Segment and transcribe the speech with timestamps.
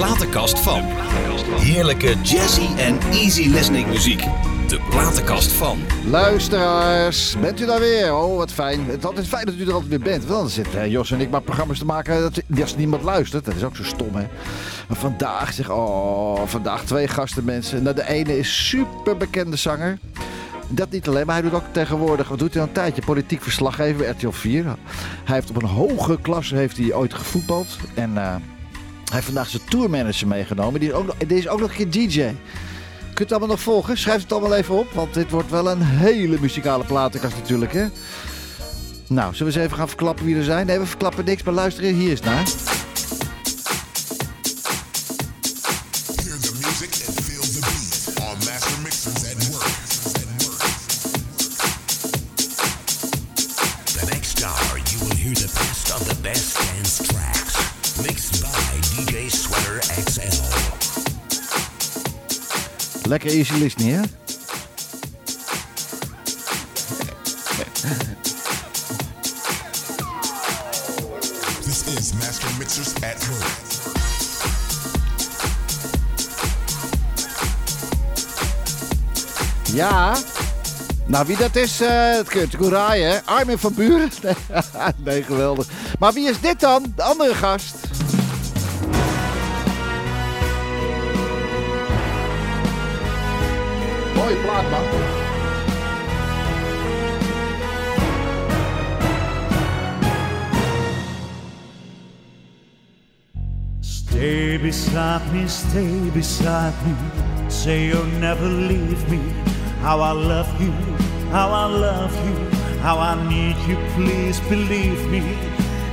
[0.00, 0.82] platenkast van.
[1.60, 4.24] Heerlijke jazzy en easy listening muziek.
[4.68, 5.78] De platenkast van.
[6.10, 8.14] Luisteraars, bent u daar weer?
[8.14, 8.86] Oh, wat fijn.
[8.86, 10.24] Het is altijd fijn dat u er altijd weer bent.
[10.24, 13.44] Want dan zitten Jos en ik maar programma's te maken dat, als niemand luistert.
[13.44, 14.26] Dat is ook zo stom, hè?
[14.88, 17.82] Maar vandaag, zeg, oh, vandaag twee gasten mensen.
[17.82, 19.98] Nou, de ene is super bekende zanger.
[20.68, 23.42] Dat niet alleen, maar hij doet ook tegenwoordig, wat doet hij al een tijdje, politiek
[23.42, 24.64] verslaggever, RTL 4.
[25.24, 27.78] Hij heeft op een hoge klasse heeft hij ooit gevoetbald.
[27.94, 28.34] En uh,
[29.10, 30.80] hij heeft vandaag zijn tourmanager meegenomen.
[30.80, 32.34] Die is ook nog, die is ook nog een keer DJ.
[33.14, 33.98] Kunt het allemaal nog volgen?
[33.98, 37.86] Schrijf het allemaal even op, want dit wordt wel een hele muzikale platenkast natuurlijk, hè?
[39.06, 40.66] Nou, zullen we eens even gaan verklappen wie er zijn?
[40.66, 42.79] Nee, we verklappen niks, maar luisteren, hier is naar.
[63.10, 64.02] Lekker easy listening, hè?
[71.64, 73.58] This is Master Mixers at Work.
[79.72, 80.16] Ja,
[81.06, 83.18] nou wie dat is, uh, dat kunt u raaien, hè?
[83.24, 84.10] Armin van Buren?
[85.04, 85.66] nee, geweldig.
[85.98, 86.92] Maar wie is dit dan?
[86.96, 87.79] De andere gast?
[103.80, 106.94] Stay beside me, stay beside me.
[107.50, 109.18] Say you'll never leave me.
[109.80, 110.70] How I love you,
[111.32, 112.36] how I love you,
[112.78, 113.76] how I need you.
[113.96, 115.22] Please believe me.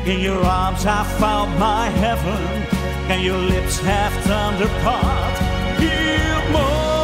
[0.06, 2.42] In your arms I found my heaven,
[3.10, 5.40] and your lips have turned apart.
[5.80, 6.97] Give mondo.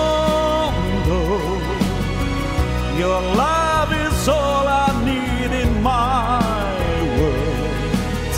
[2.97, 6.39] Your love is all I need in my
[7.17, 8.33] world.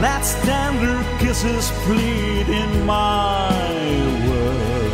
[0.00, 3.50] Let's tender kisses plead in my
[4.28, 4.92] world.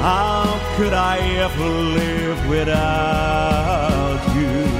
[0.00, 4.78] How could I ever live without you?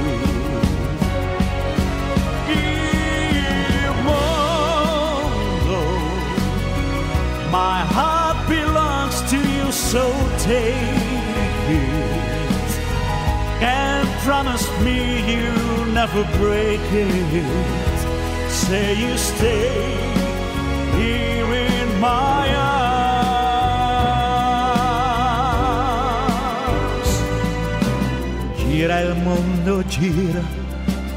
[7.51, 10.03] My heart belongs to you, so
[10.37, 10.75] take
[11.69, 12.18] it.
[14.29, 17.45] And promise me you'll never break it.
[18.47, 19.97] Say you stay
[20.95, 22.79] here in my arms.
[28.57, 30.43] Gira il mondo, gira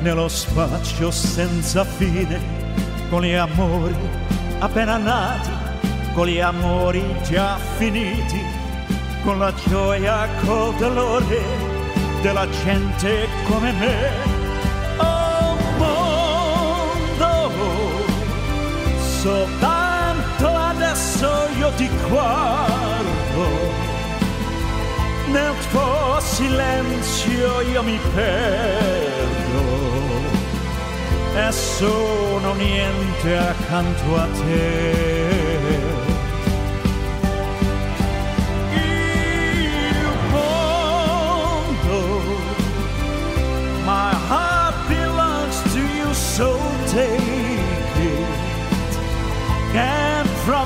[0.00, 2.40] nello spazio senza fine,
[3.10, 3.94] con gli amori
[4.58, 5.50] appena nati,
[6.14, 8.40] con gli amori già finiti,
[9.22, 11.61] con la gioia, col dolore
[12.22, 13.96] della gente come me.
[14.96, 17.50] Oh mondo,
[19.20, 21.28] soltanto adesso
[21.58, 23.44] io ti guardo.
[25.32, 29.80] Nel tuo silenzio io mi perdo
[31.34, 35.41] e sono niente accanto a te.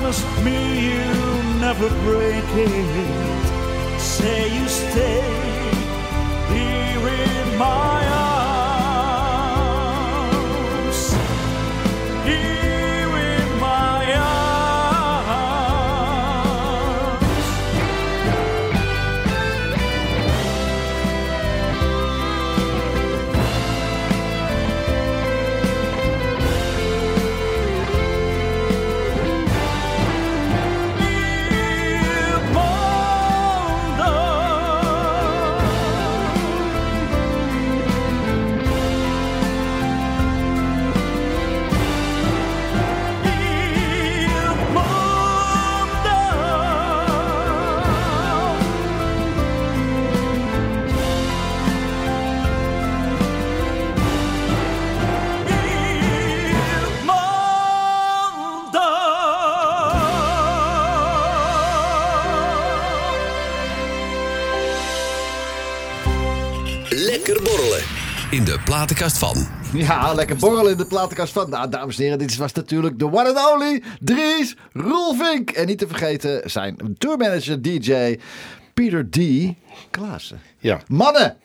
[0.07, 3.99] Promise me you'll never break it.
[3.99, 5.21] Say you stay
[6.49, 7.96] here in my
[66.89, 67.83] Lekker borrelen.
[68.31, 69.47] In de platenkast van.
[69.73, 71.49] Ja, lekker borrel in de platenkast van.
[71.49, 75.49] Nou, dames en heren, dit was natuurlijk de one and only Dries Roelvink.
[75.49, 78.19] En niet te vergeten zijn tourmanager DJ
[78.73, 79.19] Peter D.
[79.89, 80.39] Klaassen.
[80.57, 81.37] Ja, Mannen,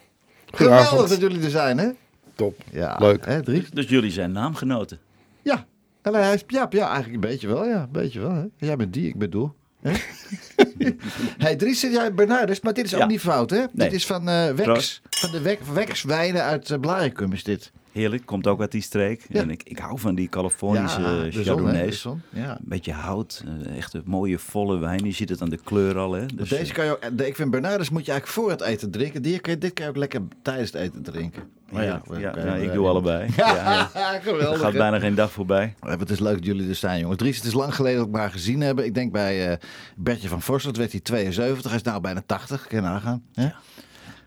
[0.50, 1.88] geweldig dat jullie er zijn, hè?
[2.34, 2.60] top.
[2.70, 3.26] Ja, Leuk.
[3.26, 3.70] Hè, Dries?
[3.70, 4.98] Dus jullie zijn naamgenoten.
[5.42, 5.66] Ja.
[6.02, 7.64] En hij is, ja, ja, eigenlijk een beetje wel.
[7.66, 8.32] Ja, een beetje wel.
[8.32, 8.44] Hè?
[8.56, 9.44] Jij bent die, ik bedoel.
[9.44, 9.52] Hè?
[11.38, 13.06] hey, Dries, zit jij Bernardus, maar dit is ook Ja.
[13.06, 13.56] niet fout, hè?
[13.58, 13.68] Nee.
[13.72, 14.62] Dit is van Wex.
[14.62, 15.00] Proost.
[15.10, 17.72] Van de Wex, Wex wijnen uit uh, Blaricum is dit.
[17.92, 19.26] Heerlijk, komt ook uit die streek.
[19.28, 19.40] Ja.
[19.40, 22.00] En ik, ik hou van die Californische ja, ja, Chardonnays.
[22.00, 22.22] zon.
[22.30, 22.50] Ja.
[22.50, 25.04] Een beetje hout, eh, echt een mooie volle wijn.
[25.04, 26.12] Je ziet het aan de kleur al.
[26.12, 26.26] Hè?
[26.26, 28.90] Dus, Deze kan je ook, eh, ik vind Bernardus moet je eigenlijk voor het eten
[28.90, 29.22] drinken.
[29.22, 31.42] Die, kan dit kan je ook lekker tijdens het eten drinken.
[31.70, 33.30] Maar ja, ja, ja, ik doe allebei.
[33.36, 33.90] Ja, ja.
[34.14, 34.60] Er geweldig.
[34.60, 35.74] gaat bijna geen dag voorbij.
[35.82, 37.18] Ja, Het is leuk dat jullie er zijn, jongens.
[37.18, 38.84] Dries, het is lang geleden dat we elkaar gezien hebben.
[38.84, 39.56] Ik denk bij eh
[39.96, 41.70] Bertje van Vorsselt werd hij 72.
[41.70, 42.66] Hij is nou bijna 80.
[42.66, 43.22] Kun je nagaan.
[43.34, 43.48] hè?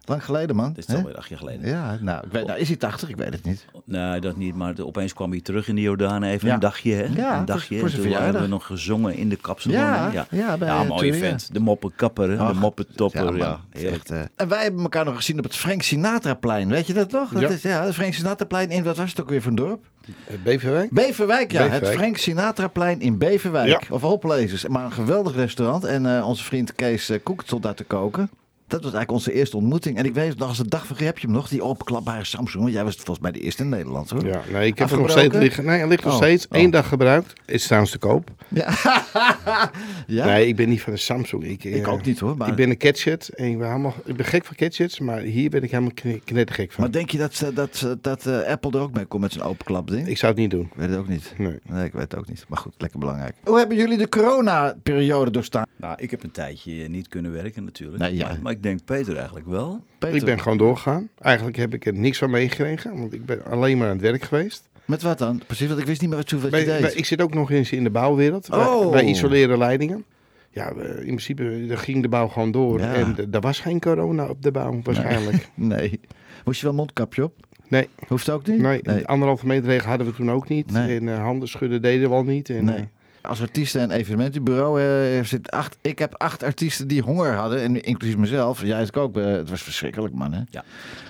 [0.06, 0.74] Lang geleden, man.
[0.74, 1.70] Dit is alweer acht jaar geleden.
[1.70, 3.10] Ja, nou, ik weet, nou, is hij 80?
[3.10, 3.66] Ik weet het niet.
[3.86, 4.56] Nee, dat niet.
[4.56, 6.54] Maar opeens kwam hij terug in de Jordaan even Ja.
[6.54, 6.94] een dagje.
[6.94, 7.04] Hè?
[7.22, 7.76] Ja, een dagje.
[7.80, 9.78] voor En zijn toen hebben we nog gezongen in de kapsalon.
[9.80, 10.28] Ja, ja.
[10.30, 11.54] ja, bij, ja mooie vent.
[11.54, 12.40] De moppenkapper?
[12.40, 13.38] Ach, de moppentopper.
[13.38, 16.70] Ja, het echt, eh, En wij hebben elkaar nog gezien op het Frank Sinatraplein.
[16.70, 17.30] Weet je dat nog?
[17.30, 17.50] Dat Ja.
[17.50, 19.86] is, ja, het Frank Sinatraplein in, wat was het ook weer voor een dorp?
[20.28, 20.92] Eh, Beverwijk?
[20.92, 21.62] Beverwijk, ja.
[21.62, 21.98] Het Beverwijk.
[21.98, 23.68] Frank Sinatraplein in Beverwijk.
[23.68, 23.80] Ja.
[23.90, 24.68] Of places.
[24.68, 25.84] Maar een geweldig restaurant.
[25.84, 28.30] En eh, onze vriend Kees eh, Koek stond daar te koken.
[28.68, 29.98] Dat was eigenlijk onze eerste ontmoeting.
[29.98, 32.64] En ik weet nog als de dag van heb je hem nog, die opklapbare Samsung.
[32.64, 34.26] Want jij was volgens mij de eerste in Nederland hoor.
[34.26, 35.66] Ja, nee, ik heb hem nog steeds liggen.
[35.66, 36.48] Nee, hij ligt nog Oh, steeds.
[36.48, 36.60] oh.
[36.60, 37.34] Eén dag gebruikt.
[37.46, 38.30] Is trouwens te koop.
[38.48, 38.70] Ja.
[40.08, 40.26] ja?
[40.26, 41.44] Nee, ik ben niet van de Samsung.
[41.44, 42.38] Ik, Ik eh, ook niet hoor.
[42.38, 43.30] Maar, Ik ben een gadget.
[43.30, 45.00] En ik ben, helemaal, ik ben gek van gadgets.
[45.00, 46.84] Maar hier ben ik helemaal kne- knettergek van.
[46.84, 49.88] maar denk je dat, dat, dat eh, Apple er ook mee komt met zijn openklap
[49.88, 50.08] ding?
[50.08, 50.62] Ik zou het niet doen.
[50.62, 51.34] Ik weet het ook niet.
[51.38, 51.60] Nee.
[51.64, 52.46] Nee, ik weet het ook niet.
[52.48, 53.36] Maar goed, lekker belangrijk.
[53.44, 55.66] Hoe hebben jullie de corona-periode doorstaan?
[55.78, 57.98] Nou, ik heb een tijdje niet kunnen werken natuurlijk.
[58.00, 58.28] Nee, ja.
[58.28, 59.84] maar, maar ik denk Peter eigenlijk wel.
[60.00, 61.10] Peter, Ik ben gewoon doorgegaan.
[61.20, 63.00] Eigenlijk heb ik er niks van meegekregen.
[63.00, 64.70] Want ik ben alleen maar aan het werk geweest.
[64.86, 65.42] Met wat dan?
[65.48, 66.82] Precies, want ik wist niet meer wat je, Bij- deed.
[66.82, 68.48] bij- ik zit ook nog eens in de bouwwereld.
[68.48, 68.92] Wij- Oh.
[68.92, 70.04] Wij, isoleren leidingen.
[70.50, 72.80] Ja, we- in principe daar ging de bouw gewoon door.
[72.80, 72.94] Ja.
[72.94, 75.50] En er was geen corona op de bouw waarschijnlijk.
[75.54, 76.00] Nee.
[76.46, 77.34] Moest je wel een mondkapje op?
[77.68, 78.60] Nee, Hoeft ook niet?
[78.60, 80.72] nee, de anderhalve meter regel hadden we toen ook niet.
[80.72, 81.00] Nee.
[81.00, 82.50] En eh, handen schudden deden we al niet.
[82.50, 82.88] En, Nee.
[83.28, 87.82] Als artiesten en evenementenbureau eh, zit acht, ik heb acht artiesten die honger hadden, en
[87.84, 88.62] inclusief mezelf.
[88.62, 89.18] Jij het ook.
[89.18, 90.34] eh, het was verschrikkelijk, man.
[90.34, 90.42] Hè?
[90.50, 90.64] Ja.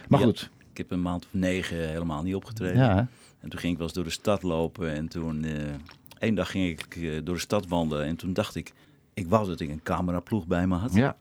[0.07, 0.25] Maar Ja.
[0.25, 0.49] goed.
[0.71, 2.77] Ik heb een maand of negen helemaal niet opgetreden.
[2.77, 2.97] Ja?
[3.41, 4.93] En toen ging ik wel eens door de stad lopen.
[4.93, 5.51] En toen, eh
[6.19, 8.05] één dag ging ik door de stad wandelen.
[8.05, 8.73] En toen dacht ik,
[9.13, 10.93] ik wou dat ik een cameraploeg bij me had.
[10.93, 11.15] ja.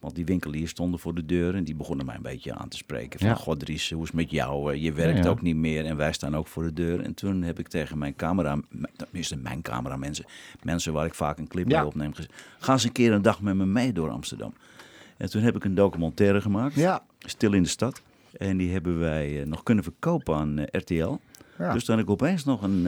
[0.00, 2.76] Want die winkeliers stonden voor de deur en die begonnen mij een beetje aan te
[2.76, 3.18] spreken.
[3.20, 3.34] Van, Ja.
[3.34, 4.72] god Dries, hoe is het met jou?
[4.72, 7.00] Eh, Je werkt Ja, ook niet meer en wij staan ook voor de deur.
[7.00, 8.58] En toen heb ik tegen mijn camera,
[8.96, 10.24] tenminste mijn cameramensen,
[10.62, 13.40] mensen waar ik vaak een clip mee opneem, gezegd, ga eens een keer een dag
[13.40, 14.54] met me mee door Amsterdam.
[15.16, 16.74] En toen heb ik een documentaire gemaakt.
[17.18, 18.02] Stil in de Stad.
[18.32, 21.16] En die hebben wij eh, nog kunnen verkopen aan eh, RTL.
[21.72, 22.86] Dus dan heb ik opeens nog een,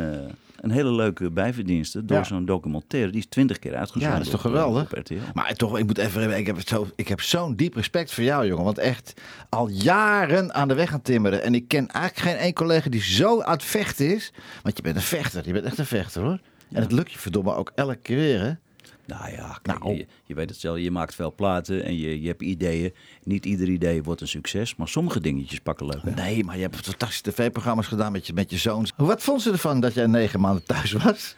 [0.60, 2.24] een hele leuke bijverdienste door Ja.
[2.24, 3.10] zo'n documentaire.
[3.10, 4.90] Die is twintig keer uitgezonden Ja, dat is toch eh, geweldig?
[4.98, 5.14] RTL.
[5.34, 6.36] Maar toch, ik moet even.
[6.38, 8.64] Ik heb, het zo, ik heb zo'n diep respect voor jou, jongen.
[8.64, 11.42] Want echt al jaren aan de weg aan timmeren.
[11.42, 14.32] En ik ken eigenlijk geen één collega die zo aan het vechten is.
[14.62, 15.46] Want je bent een vechter.
[15.46, 16.38] Je bent echt een vechter hoor.
[16.72, 18.52] En het lukt je verdomme ook elke keer weer, hè?
[19.06, 19.96] Nou ja, kijk, Nou.
[19.96, 22.94] je, je weet het zelf, je maakt veel platen en je, je hebt ideeën.
[23.24, 26.00] Niet ieder idee wordt een succes, maar sommige dingetjes pakken leuk.
[26.04, 26.14] uit.
[26.16, 28.92] Nee, maar je hebt fantastische tv-programma's gedaan met je, met je zoons.
[28.96, 31.34] Wat vond ze ervan dat jij negen maanden thuis was?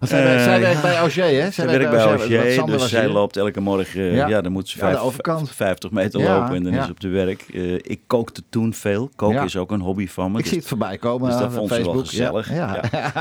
[0.00, 1.50] Want zij, Eh, zij werkt bij Auger, hè?
[1.50, 4.28] Zij werkt bij Auger, dus zij loopt elke morgen, eh, Ja.
[4.28, 5.50] ja, dan moet ze vijf, overkant.
[5.50, 7.42] 50 meter Ja, lopen en dan is ze op de werk.
[7.52, 9.10] Eh, ik kookte toen veel.
[9.16, 10.36] Koken is ook een hobby van me.
[10.36, 12.06] Ik dus- zie het voorbij komen Dus dat vond ze wel Facebook.
[12.06, 12.50] gezellig.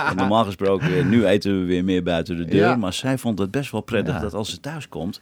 [0.09, 2.79] En normaal gesproken, nu eten we weer meer buiten de deur.
[2.79, 5.19] Maar zij vond het best wel prettig dat als ze thuis komt,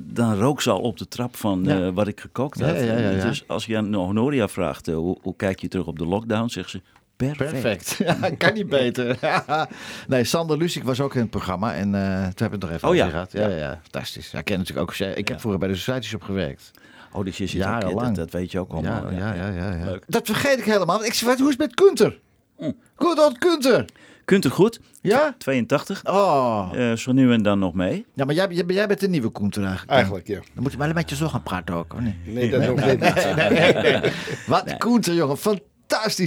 [0.00, 1.92] dan rook ze al op de trap van Ja.
[1.92, 2.74] wat ik gekookt had.
[2.76, 3.24] ja, ja, ja.
[3.26, 6.70] Dus als je aan Honoria vraagt, hoe, hoe kijk je terug op de lockdown, zegt
[6.70, 6.80] ze,
[7.26, 7.50] perfect.
[7.50, 7.96] Perfect.
[8.22, 9.18] Ja, kan niet beter.
[10.08, 11.74] nee, Sander Lucic was ook in het programma.
[11.74, 13.00] En eh, toen hebben we het nog even Oh ja.
[13.00, 13.32] over gehad.
[13.32, 13.56] Ja, ja.
[13.56, 14.32] ja, fantastisch.
[14.32, 14.96] Ik ken natuurlijk ook.
[14.98, 15.38] Ik heb Ja.
[15.38, 16.70] vroeger bij de Society Shop gewerkt.
[17.12, 18.06] Oh, dus je zit ook, Jarenlang.
[18.06, 19.10] dat, dat weet je ook allemaal.
[19.12, 19.84] Ja, ja, ja, ja, ja.
[19.84, 20.04] Leuk.
[20.06, 21.04] Dat vergeet ik helemaal.
[21.04, 22.18] Ik zei, wat, hoe is het met Kunter?
[22.56, 22.70] Hm.
[22.94, 23.84] Goed old Kunter.
[24.24, 24.80] Kunt er goed?
[25.00, 25.34] Ja?
[25.38, 26.04] 82.
[26.04, 26.68] Oh.
[26.74, 28.06] Eh, zo nu en dan nog mee.
[28.14, 29.92] Ja, maar jij, jij, bent de nieuwe Kunter eigenlijk.
[29.92, 30.34] Eigenlijk, ja.
[30.54, 31.94] Dan moet je maar een beetje zo gaan praten ook.
[31.94, 32.14] Of niet?
[32.26, 34.46] Nee, dat nog niet.
[34.46, 35.36] Wat Koenter, jongen.
[35.38, 35.67] Fantastisch,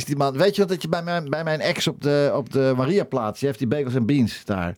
[0.05, 0.37] die man.
[0.37, 3.39] Weet je wat dat je bij mijn, bij mijn ex op de, op de Mariaplaats...
[3.39, 4.75] Je heeft die bagels en beans daar.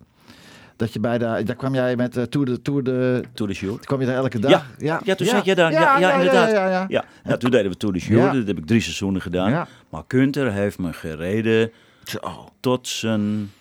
[0.76, 1.42] Dat je bij de...
[1.44, 2.62] Daar kwam jij met uh, Tour de...
[2.62, 3.80] Tour de Tour de Jour.
[3.80, 4.66] kwam je daar elke dag?
[4.78, 5.72] Ja, ja, toen zat je daar.
[5.72, 6.52] Ja, ja, inderdaad.
[6.52, 6.86] Ja, ja, ja.
[6.88, 8.24] Ja, nou, toen deden we Tour de Jour.
[8.24, 8.34] Ja.
[8.34, 9.50] Dat heb ik drie seizoenen gedaan.
[9.50, 9.68] Ja.
[9.90, 11.72] Maar Kunter heeft me gereden
[12.04, 12.20] Zo.
[12.60, 13.52] tot zijn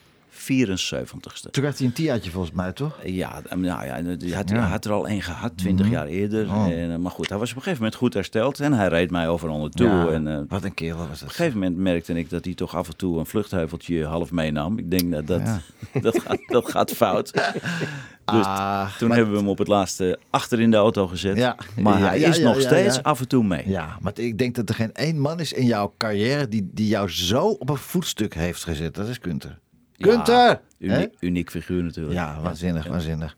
[0.42, 1.50] 74ste.
[1.50, 2.98] Toen werd hij een tiaatje volgens mij, toch?
[3.04, 4.02] Ja, nou ja, hij
[4.34, 4.58] had, Ja.
[4.60, 6.46] had er al één gehad, 20 jaar eerder.
[6.48, 6.66] Oh.
[6.70, 9.10] En, eh, maar goed, hij was op een gegeven moment goed hersteld en hij reed
[9.10, 9.86] mij overal naartoe.
[9.86, 11.30] Ja, En, eh, Wat een kerel was op een dat.
[11.36, 14.78] gegeven moment merkte ik dat hij toch af en toe een vluchtheuveltje half meenam.
[14.78, 15.60] Ik denk dat dat, Ja.
[16.00, 17.32] dat, gaat, dat gaat fout.
[17.32, 21.36] Dus Ah, toen maar- hebben we hem op het laatste achter in de auto gezet.
[21.36, 21.56] Ja.
[21.80, 23.68] Maar Ja, hij ja, is nog steeds af en toe mee.
[23.68, 26.88] Ja, maar ik denk dat er geen één man is in jouw carrière die, die
[26.88, 28.94] jou zo op een voetstuk heeft gezet.
[28.94, 29.58] Dat is Kunter.
[29.96, 30.52] Hè?
[30.78, 32.14] Uniek, uniek figuur natuurlijk.
[32.14, 33.36] Ja, waanzinnig, waanzinnig.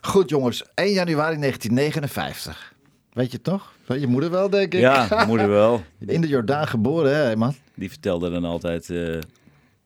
[0.00, 2.74] Goed jongens, 1 januari 1959.
[3.12, 3.72] Weet je het nog?
[3.86, 4.80] Weet je moeder wel, denk ik?
[4.80, 5.82] Ja, moeder wel.
[6.06, 7.54] In de Jordaan geboren, hè man?
[7.74, 8.90] Die vertelde dan altijd...
[8.90, 9.14] eh,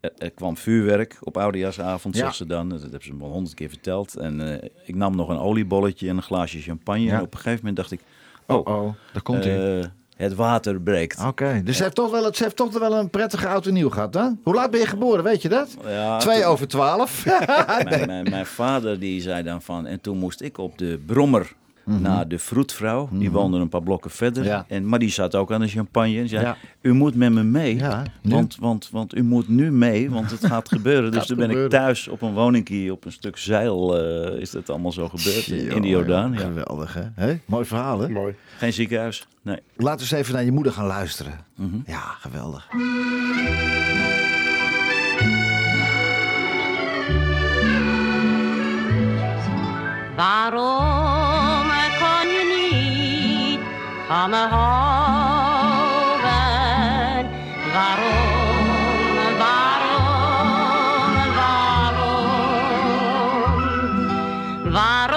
[0.01, 2.21] er, kwam vuurwerk op oudejaarsavond, Ja.
[2.25, 2.69] zag ze dan.
[2.69, 4.17] Dat hebben ze me al honderd keer verteld.
[4.17, 7.01] En eh, ik nam nog een oliebolletje en een glaasje champagne.
[7.05, 7.17] Ja.
[7.17, 8.01] En op een gegeven moment dacht ik...
[8.47, 9.79] Oh, oh, daar komt hij.
[9.81, 9.85] eh,
[10.21, 11.25] het water breekt.
[11.27, 13.91] Oké, dus ze heeft, toch wel, ze heeft toch wel een prettige oud en nieuw
[13.91, 14.29] gehad, hè?
[14.43, 15.77] Hoe laat ben je geboren, weet je dat?
[15.87, 17.25] Ja, Twee toen- over twaalf.
[17.85, 19.87] mijn, mijn, mijn vader die zei dan van...
[19.87, 21.53] En toen moest ik op de brommer
[21.99, 23.09] naar de vroedvrouw.
[23.13, 24.43] Die woonde een paar blokken verder.
[24.43, 24.51] Mhm.
[24.53, 24.65] Ja.
[24.69, 26.19] En, maar die zat ook aan de champagne.
[26.19, 26.57] En zei, Ja.
[26.81, 27.77] u moet met me mee.
[27.77, 31.11] Ja, want, want, want u moet nu mee, want het gaat gebeuren.
[31.13, 31.73] Dus toen ben gebeuren.
[31.73, 33.99] ik thuis op een woningkie, op een stuk zeil...
[33.99, 36.33] eh, is dat allemaal zo gebeurd in, in de Jordaan.
[36.33, 36.39] Ja.
[36.39, 37.03] Geweldig, hè?
[37.15, 38.09] Hé, Mooi verhaal, hè?
[38.09, 38.35] Mooi.
[38.59, 39.59] Geen ziekenhuis, nee.
[39.77, 41.33] Laten we eens even naar je moeder gaan luisteren.
[41.57, 41.77] Mhm.
[41.87, 42.69] Ja, geweldig.
[50.17, 51.00] Waarom
[54.11, 54.71] niet van me houden?
[57.73, 62.33] Waarom, waarom, waarom?
[64.73, 65.10] Waarom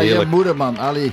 [0.00, 1.12] ja je moeder, man, Ali.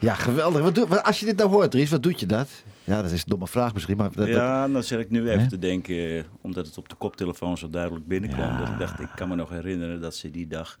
[0.00, 0.62] Ja, geweldig.
[0.62, 2.48] Wat doe, als je dit nou hoort, Dries, wat doet je dat?
[2.84, 4.12] Ja, dat is een domme vraag misschien, maar...
[4.12, 7.58] Dat, Ja, dan zit ik nu even te denken, eh, omdat het op de koptelefoon
[7.58, 8.48] zo duidelijk binnenkwam.
[8.48, 8.58] Ja.
[8.58, 10.78] Dat ik dacht, ik kan me nog herinneren dat ze die dag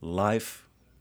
[0.00, 0.58] live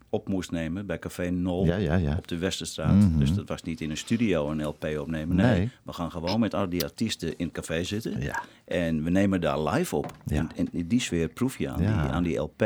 [0.10, 2.16] op moest nemen bij Café Nol Ja, ja, ja.
[2.18, 2.96] op de Westerstraat.
[2.96, 3.20] Mhm.
[3.20, 5.36] Dus dat was niet in een studio een LP opnemen.
[5.36, 5.70] Nee, Nee.
[5.84, 8.22] we gaan gewoon met al die artiesten in het café zitten.
[8.22, 8.44] Ja.
[8.66, 10.14] En we nemen daar live op.
[10.28, 12.62] En, en in die sfeer proef je aan, die, aan die LP.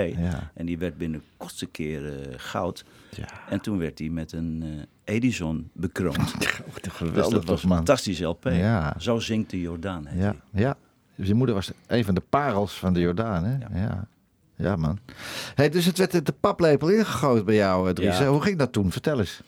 [0.54, 2.86] En die werd binnen kortste keer eh, goud.
[3.16, 3.26] Ja.
[3.50, 4.64] En toen werd die met een
[5.06, 6.34] eh, Edison bekroond.
[6.40, 7.78] Dus geweldig dat was een man.
[7.78, 8.44] fantastische LP.
[8.44, 8.96] Ja.
[8.98, 10.08] Zo zingt de Jordaan.
[10.16, 10.78] Ja, ja.
[11.16, 13.82] Dus je moeder was een van de parels van de Jordaan, hè?
[13.84, 14.08] Ja.
[14.62, 14.76] Ja.
[14.76, 15.00] Man.
[15.56, 18.18] Hey, dus het werd de paplepel ingegooid bij jou, eh, Dries.
[18.18, 18.26] Ja.
[18.28, 18.92] Hoe ging dat toen?
[18.92, 19.42] Vertel eens.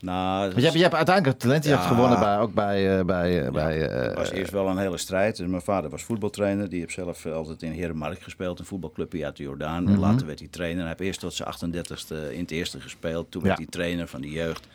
[0.00, 1.64] Nou, je hebt, je hebt uiteindelijk talent.
[1.64, 1.76] Je Ja.
[1.76, 2.98] hebt gewonnen bij, ook bij...
[2.98, 5.36] eh, bij, eh, bij Het was eerst wel een hele strijd.
[5.36, 6.68] Dus mijn vader was voetbaltrainer.
[6.68, 8.58] Die heeft zelf altijd in Herenmark gespeeld.
[8.58, 9.82] Een voetbalclubje uit de Jordaan.
[9.82, 9.98] Mhm.
[9.98, 10.78] Later werd hij trainer.
[10.78, 13.30] Hij heeft eerst tot zijn 38ste in het eerste gespeeld.
[13.30, 13.62] Toen werd Ja.
[13.62, 14.66] hij trainer van de jeugd.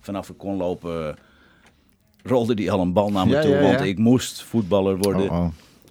[0.00, 1.16] Vanaf ik kon lopen
[2.22, 3.58] rolde hij al een bal naar me toe.
[3.60, 5.30] Want ik moest voetballer worden.
[5.30, 5.46] Oh, oh.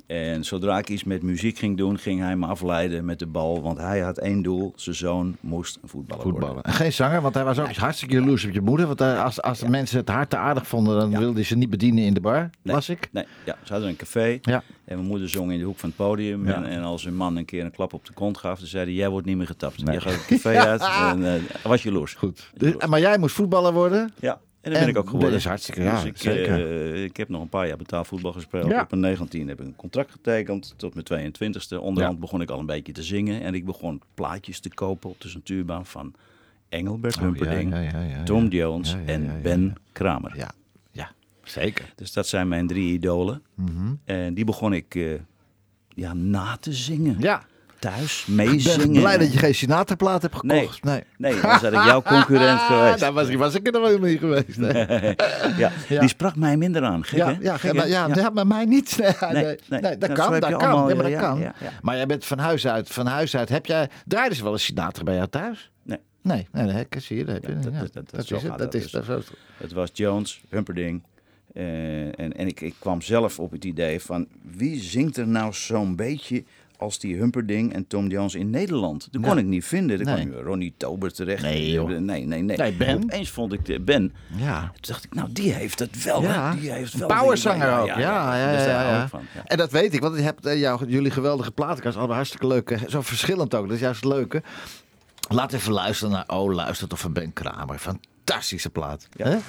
[0.07, 3.61] En zodra ik iets met muziek ging doen, ging hij me afleiden met de bal.
[3.61, 4.73] Want hij had één doel.
[4.75, 6.53] Zijn zoon moest een voetballer, Voetballen.
[6.53, 6.71] worden.
[6.71, 8.87] En geen zanger, want hij was ook hartstikke jaloers op je moeder.
[8.87, 11.19] Want eh, als, als de mensen het hard te aardig vonden, dan Ja.
[11.19, 12.75] wilde hij ze niet bedienen in de bar, Nee.
[12.75, 13.09] las ik.
[13.11, 14.39] Nee, ja, ze hadden een café.
[14.41, 14.63] Ja.
[14.85, 16.47] En mijn moeder zong in de hoek van het podium.
[16.47, 16.53] Ja.
[16.55, 18.83] En, en als een man een keer een klap op de kont gaf, dan zei
[18.85, 19.83] hij: Jij wordt niet meer getapt.
[19.83, 19.95] Nee.
[19.95, 20.81] Je gaat het café uit.
[21.13, 21.33] En uh,
[21.63, 22.13] was jaloers.
[22.13, 22.49] Goed.
[22.53, 22.79] Jaloers.
[22.79, 24.11] Dus, maar jij moest voetballer worden.
[24.19, 25.29] Ja, en dat En ben ik ook geworden.
[25.29, 26.93] dat is hartstikke, ja, dus ik, zeker.
[26.93, 28.69] eh, ik heb nog een paar jaar betaald voetbal gespeeld.
[28.71, 28.81] Ja.
[28.81, 31.77] Op mijn 19 heb ik een contract getekend tot mijn 22e.
[31.79, 33.41] Onderhand begon ik al een beetje te zingen.
[33.41, 36.13] En ik begon plaatjes te kopen op de centuurbaan van
[36.69, 38.47] Engelbert Humperdinck, Oh, ja, ja, ja, ja, Tom.
[38.47, 39.73] Jones Ja, ja, en Ben ja.
[39.91, 40.37] Kramer.
[40.37, 40.51] Ja,
[40.91, 41.11] ja
[41.43, 41.93] zeker.
[41.95, 43.41] Dus dat zijn mijn drie idolen.
[43.55, 43.93] Mhm.
[44.05, 45.13] En die begon ik eh,
[45.89, 47.15] ja, na te zingen.
[47.19, 47.43] Ja,
[47.91, 49.01] Thuis, ik ben meezingen.
[49.01, 50.83] blij dat je geen Sinatra-plaat hebt gekocht.
[50.83, 51.03] Nee.
[51.17, 52.99] Nee, dan was ik jouw concurrent geweest.
[52.99, 54.57] Daar was, was ik er nog helemaal niet geweest.
[54.57, 54.73] Nee.
[55.57, 55.99] ja, Ja.
[55.99, 57.03] Die sprak mij minder aan.
[57.03, 57.37] Gek, Ja, hè?
[57.41, 57.83] ja, Gek, hè?
[57.83, 58.29] ja, ja.
[58.29, 58.97] maar mij niet.
[58.97, 59.97] Nee, nee, Nee, nee, nee.
[59.97, 60.87] dat Nou, kan, dat kan.
[60.89, 61.39] ja, maar dat ja, kan.
[61.39, 61.69] ja, ja.
[61.81, 62.89] Maar jij bent van huis uit.
[62.89, 63.49] Van huis uit.
[63.49, 65.71] Heb jij, draaiden ze wel eens Sinatra bij jou thuis?
[65.83, 65.97] Nee.
[66.21, 67.25] Nee, nee, nee zie je.
[67.25, 68.57] Dat, heb je, Ja, dat- ja, dat- dat- dat zo is het.
[68.57, 69.19] Dat is zo.
[69.57, 71.03] Het was Jones, Humperdinck.
[71.53, 74.27] eh, en en ik, ik kwam zelf op het idee van...
[74.41, 76.43] wie zingt er nou zo'n beetje
[76.77, 79.07] als die Humperdinck en Tom Jones in Nederland?
[79.11, 79.39] Dat kon Ja.
[79.39, 80.03] ik niet vinden.
[80.05, 80.27] Daar Nee.
[80.27, 81.41] kwam Ronnie Tober terecht.
[81.41, 81.87] Nee, joh.
[81.87, 82.57] Nee, nee, nee.
[82.57, 83.03] Nee, Ben.
[83.03, 84.13] Opeens vond ik de Ben.
[84.35, 84.61] Ja.
[84.61, 86.21] Toen dacht ik, nou, die heeft het wel.
[86.21, 86.53] Ja?
[86.55, 87.87] Die heeft wel powerzanger ook.
[87.87, 88.81] Ja, ja, ja.
[88.91, 89.07] ja.
[89.07, 89.21] van.
[89.45, 91.97] En dat weet ik, want je hebt eh, jou, jullie geweldige platenkast.
[91.97, 92.71] Allemaal hartstikke leuk.
[92.71, 93.65] eh, Zo verschillend ook.
[93.65, 94.43] Dat is juist het leuke.
[95.29, 97.77] Laat even luisteren naar Oh, luister toch van Ben Kramer.
[97.77, 99.07] Fantastische plaat.
[99.15, 99.39] Ja.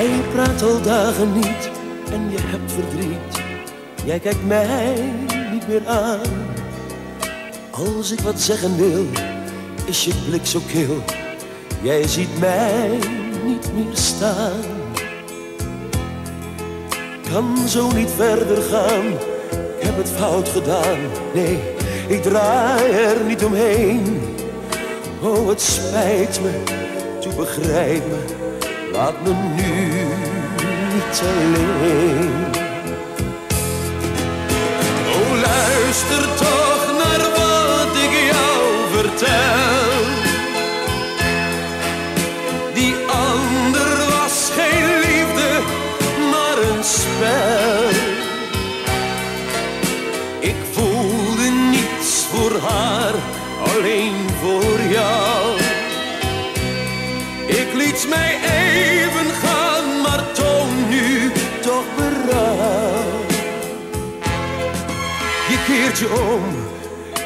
[0.00, 1.70] Jij praat al dagen niet
[2.12, 3.42] en je hebt verdriet.
[4.04, 5.12] Jij kijkt mij
[5.52, 6.20] niet meer aan.
[7.70, 9.06] Als ik wat zeggen wil,
[9.86, 11.02] is je blik zo kil.
[11.82, 12.98] Jij ziet mij
[13.44, 14.60] niet meer staan.
[17.30, 19.06] Kan zo niet verder gaan.
[19.78, 20.98] Ik heb het fout gedaan.
[21.34, 21.58] Nee,
[22.08, 24.20] ik draai er niet omheen.
[25.22, 26.62] Oh, het spijt me.
[27.20, 28.29] Toe begrijp me.
[29.00, 29.72] Laat me nu
[30.92, 32.44] niet alleen.
[35.14, 40.02] Oh, luister toch naar wat ik jou vertel.
[42.74, 45.50] Die ander was geen liefde,
[46.30, 47.88] maar een spel.
[50.40, 53.14] Ik voelde niets voor haar,
[53.74, 55.58] alleen voor jou.
[57.46, 58.39] Ik liet mij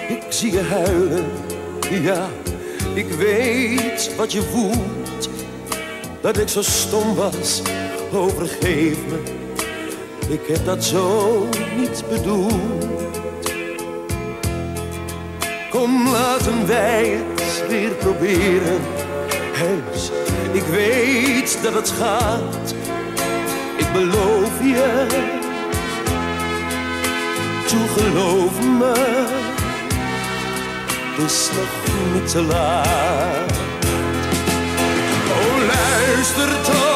[0.08, 1.24] Ik zie je huilen.
[2.02, 2.28] Ja,
[2.94, 5.28] ik weet wat je voelt.
[6.20, 7.62] Dat ik zo stom was,
[8.12, 9.22] oh vergeef me.
[10.28, 12.86] Ik heb dat zo niet bedoeld.
[15.70, 18.80] Kom, laten wij het weer proberen.
[19.52, 20.10] Heus,
[20.52, 22.74] ik weet dat het gaat.
[27.74, 28.92] Toe geloof me.
[31.16, 33.52] Het is nog niet te laat.
[35.30, 36.93] Oh, luister toch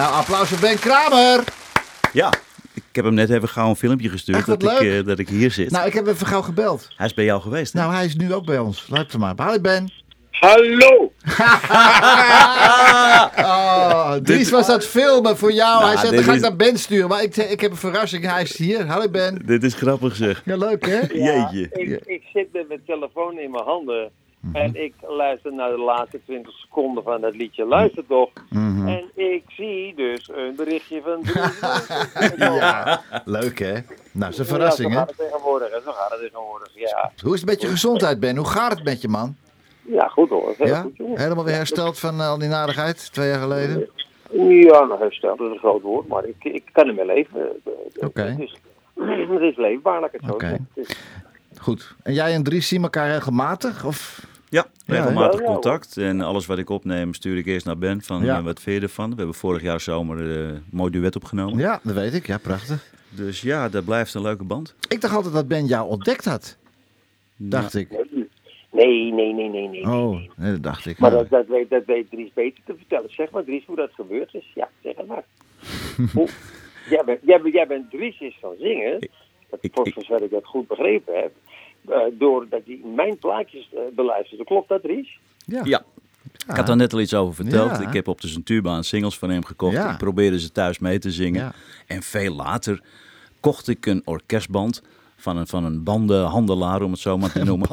[0.00, 1.44] Nou, applaus voor Ben Kramer.
[2.12, 2.32] Ja,
[2.74, 5.50] ik heb hem net even gauw een filmpje gestuurd dat, ik, eh, dat ik hier
[5.50, 5.70] zit.
[5.70, 6.88] Nou, ik heb even gauw gebeld.
[6.96, 7.80] Hij is bij jou geweest, hè?
[7.80, 8.86] Nou, hij is nu ook bij ons.
[8.88, 9.34] Luister maar.
[9.36, 9.92] Hallo Ben.
[10.30, 11.12] Hallo!
[13.36, 15.80] Oh, Dries was aan het filmen voor jou.
[15.80, 17.08] Nou, hij zei, dan ga ik naar Ben sturen.
[17.08, 18.30] Maar ik, ik heb een verrassing.
[18.30, 18.86] Hij is hier.
[18.86, 19.42] Hallo Ben.
[19.46, 20.42] Dit is grappig zeg.
[20.44, 20.98] Ja, leuk hè?
[20.98, 21.68] Jeetje.
[21.72, 24.10] Ik, ik zit met mijn telefoon in mijn handen.
[24.40, 24.56] Mhm.
[24.56, 27.64] En ik luister naar de laatste 20 seconden van dat liedje.
[27.64, 28.30] Luister toch.
[28.50, 28.88] Mhm.
[28.88, 31.22] En ik zie dus een berichtje van.
[32.56, 33.72] Ja, leuk hè?
[33.72, 35.00] Nou, dat is een Ja, verrassing zo hè?
[35.06, 35.70] gaat het tegenwoordig.
[35.70, 35.80] hè.
[35.84, 36.70] Zo gaat het tegenwoordig.
[36.74, 38.36] Ja, Hoe is het met je gezondheid Ben?
[38.36, 39.36] Hoe gaat het met je man?
[39.82, 40.54] ja goed hoor.
[40.56, 40.80] Heel Ja?
[40.80, 41.18] goed.
[41.18, 43.88] Helemaal weer hersteld van eh, al die narigheid twee jaar geleden?
[44.30, 46.08] Ja, nog hersteld dat is een groot woord.
[46.08, 47.48] Maar ik, ik kan ermee leven.
[48.00, 48.22] Oké.
[48.22, 48.56] Het, is,
[49.30, 50.56] het is leefbaar, laat ik het zo Oké.
[50.74, 50.96] is-
[51.60, 51.94] Goed.
[52.02, 53.84] En jij en Dries zien elkaar regelmatig?
[53.84, 54.26] Of?
[54.50, 55.52] Ja, regelmatig Ja, ja.
[55.52, 55.96] contact.
[55.96, 58.36] En alles wat ik opneem stuur ik eerst naar Ben van Ja.
[58.38, 59.10] eh, wat vind je ervan?
[59.10, 61.58] We hebben vorig jaar zomer eh, een mooi duet opgenomen.
[61.58, 62.26] Ja, dat weet ik.
[62.26, 62.92] Ja, prachtig.
[63.08, 64.74] Dus ja, dat blijft een leuke band.
[64.88, 66.56] Ik dacht altijd dat Ben jou ontdekt had.
[67.36, 67.88] Dacht ik.
[68.72, 69.82] Nee, nee, nee, nee, nee.
[69.82, 70.98] Oh, nee, dat dacht ik.
[70.98, 73.12] Maar Nou, dat, dat, weet, dat weet Dries beter te vertellen.
[73.12, 74.50] Zeg maar, Dries, hoe dat gebeurd is.
[74.54, 75.24] Ja, zeg het maar.
[76.14, 76.28] hoe,
[76.90, 79.08] jij, bent, jij, bent, jij bent Dries is van zingen.
[79.50, 81.32] Dat, ik- voor zover ik dat goed begrepen heb.
[81.88, 84.44] Eh, doordat hij mijn plaatjes eh, beluisterde.
[84.44, 85.18] Klopt dat, Dries?
[85.44, 85.60] ja.
[85.64, 85.82] Ja.
[86.48, 87.70] Ik had daar net al iets over verteld.
[87.70, 87.80] Ja.
[87.88, 89.74] Ik heb op de Centuurbaan singles van hem gekocht.
[89.74, 89.92] Ja.
[89.92, 91.40] Ik probeerde ze thuis mee te zingen.
[91.42, 91.52] Ja.
[91.86, 92.82] En veel later
[93.40, 94.82] kocht ik een orkestband
[95.16, 97.68] van een, van een bandenhandelaar, om het zo maar te noemen.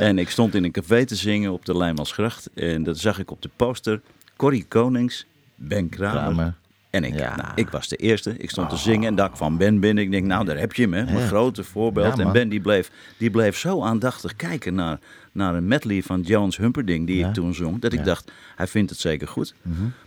[0.00, 2.50] En ik stond in een café te zingen op de Lijnmansgracht.
[2.54, 4.00] En dat zag ik op de poster.
[4.36, 6.20] Corrie Konings, Ben Kramer.
[6.20, 6.54] Kramer.
[6.96, 7.36] En ik, Ja.
[7.36, 8.34] nou, ik was de eerste.
[8.38, 10.04] Ik stond te zingen en daar kwam Ben binnen.
[10.04, 11.04] Ik denk, nou, daar heb je hem, hè.
[11.04, 11.26] Mijn Ja.
[11.26, 12.16] grote voorbeeld.
[12.16, 12.32] Ja, en.
[12.32, 14.98] Ben die bleef, die bleef zo aandachtig kijken naar,
[15.32, 17.80] naar een medley van Jones Humperdinch die ik toen zong.
[17.80, 19.54] Dat ik dacht, hij vindt het zeker goed.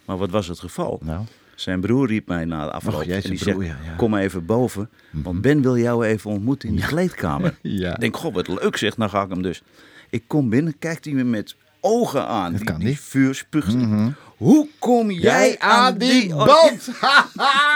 [0.06, 0.99] Maar wat was het geval?
[1.04, 1.25] Nou.
[1.56, 4.89] Zijn broer riep mij na de afloop en die broer, zegt, kom even boven.
[5.12, 7.58] Want Ben wil jou even ontmoeten in de kleedkamer.
[7.62, 7.93] Ja.
[7.93, 9.62] Ik denk, goh, wat leuk zeg, nou ga ik hem dus.
[10.10, 12.53] Ik kom binnen, kijkt hij me met ogen aan.
[12.53, 12.93] Die, kan die niet.
[12.95, 13.03] Mhm.
[13.03, 13.75] vuur spuugt.
[14.37, 16.91] Hoe kom jij, Jij aan die oh, band!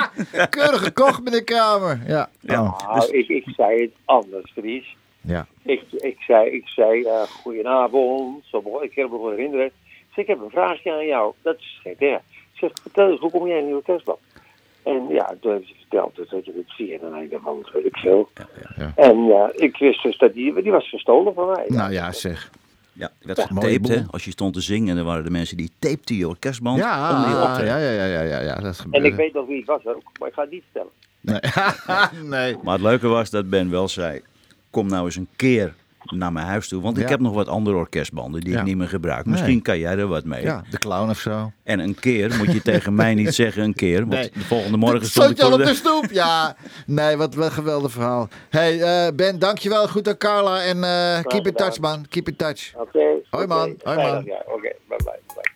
[0.49, 1.99] Keurig gekocht, meneer Kramer.
[2.07, 2.29] Ja.
[2.39, 2.61] Ja.
[2.61, 2.95] Oh.
[2.95, 4.95] Nou, ik, ik zei het anders, Dries.
[5.21, 5.47] ja.
[5.63, 8.43] Ik, ik zei, ik zei eh, goedenavond.
[8.45, 9.65] Zo begon, ik kan me nog herinneren.
[9.65, 9.71] Ik
[10.09, 11.33] zeg, ik heb een vraagje aan jou.
[11.41, 11.95] Dat is geen.
[11.99, 12.19] Ik
[12.53, 14.19] zeg, vertel eens, hoe kom jij in nieuwe kerstblad?
[14.83, 17.71] En ja, toen hebben ze verteld dus dat je dit via en dan van, dat
[17.71, 18.29] weet ik veel.
[18.75, 18.91] ja.
[18.95, 21.65] En ja, ik wist dus dat die, die was gestolen van mij.
[21.67, 22.51] Nou ja, zeg.
[22.93, 24.03] Ja, die werd mooie getaped, hè.
[24.11, 27.15] Als je stond te zingen, en er waren de mensen die tapten je orkestband Ja,
[27.15, 27.79] onder je ja, optreden.
[27.79, 29.07] ja, ja, ja, ja, ja, dat en gebeurde.
[29.07, 30.91] ik weet nog wie het was ook, maar ik ga het niet vertellen.
[31.21, 31.39] Nee.
[32.39, 32.57] nee.
[32.63, 34.21] Maar het leuke was dat Ben wel zei,
[34.69, 35.73] kom nou eens een keer
[36.05, 36.81] naar mijn huis toe.
[36.81, 38.59] Want ik heb nog wat andere orkestbanden die Ja.
[38.59, 39.25] ik niet meer gebruik.
[39.25, 39.33] Nee.
[39.33, 40.41] Misschien kan jij er wat mee.
[40.43, 41.51] Ja, de clown of zo.
[41.63, 43.99] En een keer moet je tegen mij niet zeggen een keer.
[43.99, 44.29] Want Nee.
[44.33, 45.65] de volgende morgen stond je al op de...
[45.65, 46.05] de stoep?
[46.11, 46.55] Ja.
[46.85, 48.27] Nee, wat een geweldig verhaal.
[48.49, 49.87] hey, eh, Ben, dankjewel.
[49.87, 50.61] Goed aan Carla.
[50.63, 52.05] En eh, keep in touch, man.
[52.09, 52.73] Keep in touch.
[52.75, 53.05] Oké.
[53.29, 53.75] Hoi, man.
[53.83, 54.23] Hoi, man.
[54.25, 54.71] Ja, oké.
[54.87, 55.19] Bye bye.
[55.27, 55.52] bye.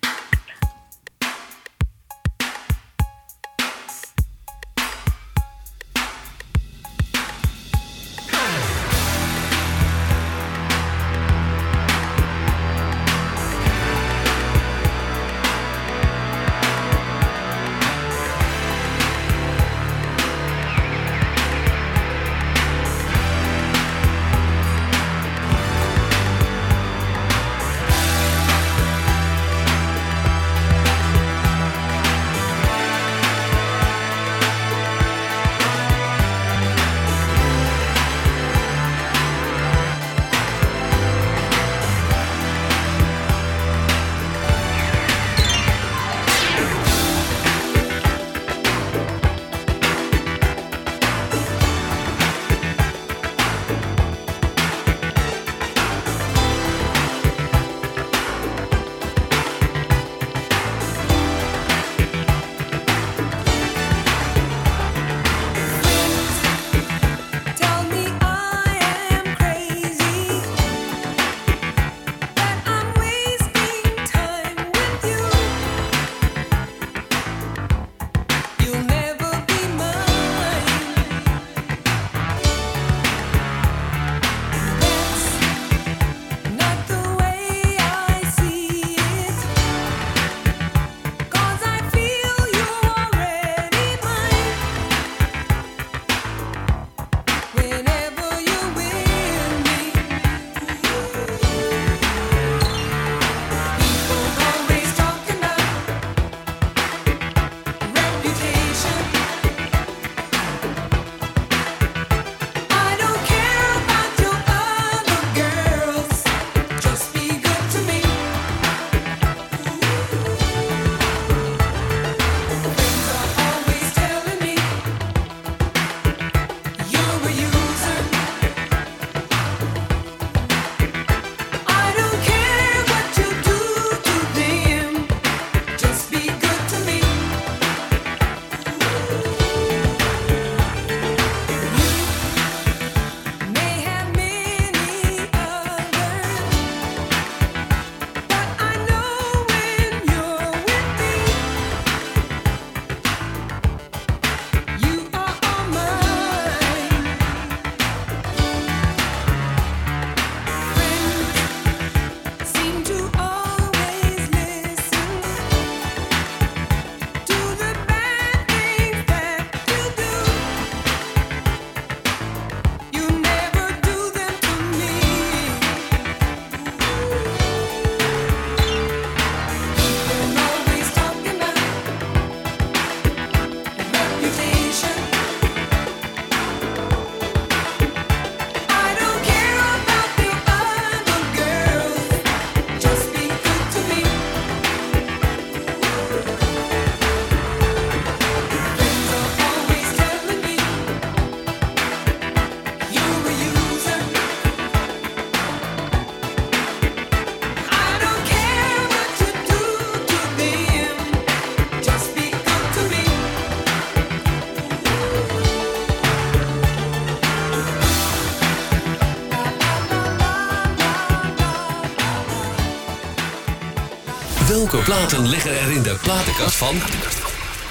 [224.47, 226.75] Welke platen liggen er in de platenkast van...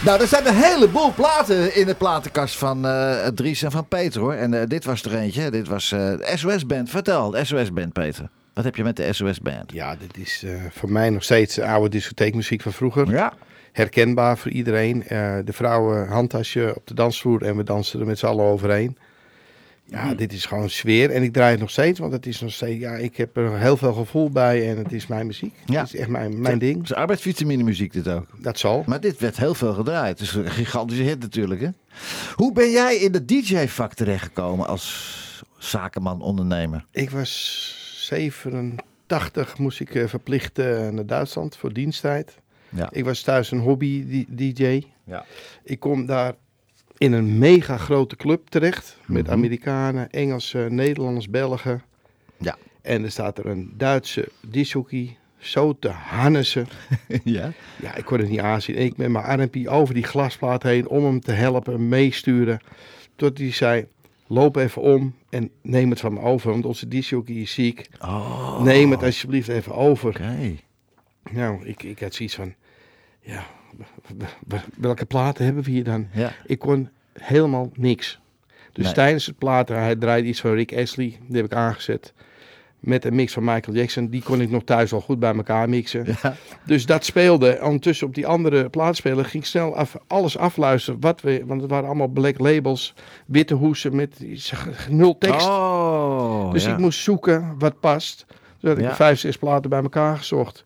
[0.04, 4.20] Nou, er zijn een heleboel platen in de platenkast van eh Dries en van Peter
[4.20, 4.32] hoor.
[4.32, 5.50] En eh, dit was er eentje.
[5.50, 6.90] Dit was eh, de SOS Band.
[6.90, 8.28] Vertel, de SOS Band Peter.
[8.56, 9.72] Wat heb je met de SOS Band?
[9.72, 13.10] Ja, dit is eh, voor mij nog steeds oude discotheekmuziek van vroeger.
[13.10, 13.32] Ja.
[13.72, 15.02] Herkenbaar voor iedereen.
[15.02, 18.98] Eh, de vrouwen handtasje op de dansvloer en we dansen er met z'n allen overheen.
[19.88, 21.10] Ja, dit is gewoon sfeer.
[21.10, 22.80] En ik draai het nog steeds, want het is nog steeds...
[22.80, 25.54] Ja, ik heb er heel veel gevoel bij en het is mijn muziek.
[25.66, 25.80] Ja.
[25.80, 26.76] Het is echt mijn, mijn ding.
[26.76, 28.26] Het is arbeidsvitamine muziek dit ook.
[28.38, 28.82] Dat zal.
[28.86, 30.18] Maar dit werd heel veel gedraaid.
[30.18, 31.68] Het is een gigantische hit natuurlijk hè.
[32.34, 36.86] Hoe ben jij in de DJ-vak terechtgekomen als zakenman, ondernemer?
[36.90, 42.38] Ik was 87, moest ik eh, verplicht eh, naar Duitsland voor diensttijd.
[42.68, 42.88] Ja.
[42.92, 44.82] Ik was thuis een hobby-dj.
[45.04, 45.24] Ja.
[45.64, 46.34] Ik kom daar
[46.98, 48.96] in een mega grote club terecht.
[49.06, 49.32] Met Mhm.
[49.32, 51.82] Amerikanen, Engelsen, Nederlanders, Belgen.
[52.38, 52.56] Ja.
[52.82, 56.68] En er staat er een Duitse disjockey, zo te harnessen.
[57.24, 57.52] ja.
[57.82, 58.76] Ja, ik kon het niet aanzien.
[58.76, 62.60] En ik met mijn armpje over die glasplaat heen om hem te helpen, meesturen.
[63.16, 63.86] Tot hij zei,
[64.26, 66.50] loop even om en neem het van me over.
[66.50, 67.88] Want onze disjockey is ziek.
[68.00, 68.62] Oh.
[68.62, 70.08] Neem het alsjeblieft even over.
[70.08, 70.54] Oké.
[71.30, 72.54] Nou, ik, ik had zoiets van,
[73.20, 73.46] ja,
[74.78, 76.06] welke platen hebben we hier dan?
[76.12, 76.32] Ja.
[76.46, 78.18] Ik kon helemaal niks.
[78.72, 78.94] Dus Nee.
[78.94, 82.12] tijdens het platen, hij draaide iets van Rick Astley, die heb ik aangezet.
[82.80, 85.68] Met een mix van Michael Jackson, die kon ik nog thuis al goed bij elkaar
[85.68, 86.06] mixen.
[86.22, 86.34] Ja.
[86.64, 87.58] Dus dat speelde.
[87.62, 91.00] Ondertussen op die andere plaatspeler ging ik snel af, alles afluisteren.
[91.00, 92.94] Wat we, want het waren allemaal black labels,
[93.26, 94.24] witte hoesen met
[94.90, 95.46] nul tekst.
[95.46, 96.72] Oh, Dus ja.
[96.72, 98.26] ik moest zoeken wat past.
[98.60, 100.64] Dus had ik vijf, zes platen bij elkaar gezocht.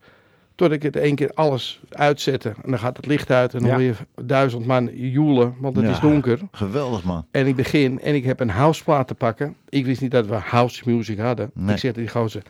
[0.60, 2.48] Tot ik het één keer alles uitzette.
[2.48, 3.76] En dan gaat het licht uit en dan Ja.
[3.76, 5.90] weer duizend man joelen, want het Ja.
[5.90, 6.38] is donker.
[6.52, 7.26] Geweldig man.
[7.30, 9.54] En ik begin en ik heb een houseplaat te pakken.
[9.68, 11.50] Ik wist niet dat we house music hadden.
[11.54, 11.74] Nee.
[11.74, 12.42] Ik zeg tegen die gozer,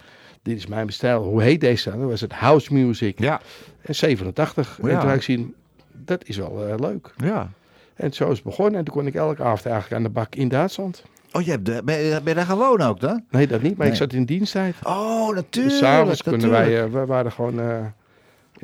[0.43, 1.23] dit is mijn stijl.
[1.23, 2.09] Hoe heet deze dan?
[2.09, 3.19] Was het house music.
[3.19, 3.41] Ja.
[3.83, 4.79] En 87.
[4.83, 5.55] En toen had ik zien,
[5.93, 7.13] dat is wel eh, leuk.
[7.17, 7.51] Ja.
[7.95, 8.79] En zo is het begonnen.
[8.79, 11.03] En toen kon ik elke avond eigenlijk aan de bak in Duitsland.
[11.33, 13.25] Oh, je hebt de, ben, je, ben je daar gewoon ook dan?
[13.31, 13.77] Nee, dat niet.
[13.77, 13.95] Maar Nee.
[13.95, 14.75] ik zat in diensttijd.
[14.83, 15.53] Oh, natuurlijk.
[15.53, 17.67] Dus s'avonds konden wij, eh, we waren gewoon eh,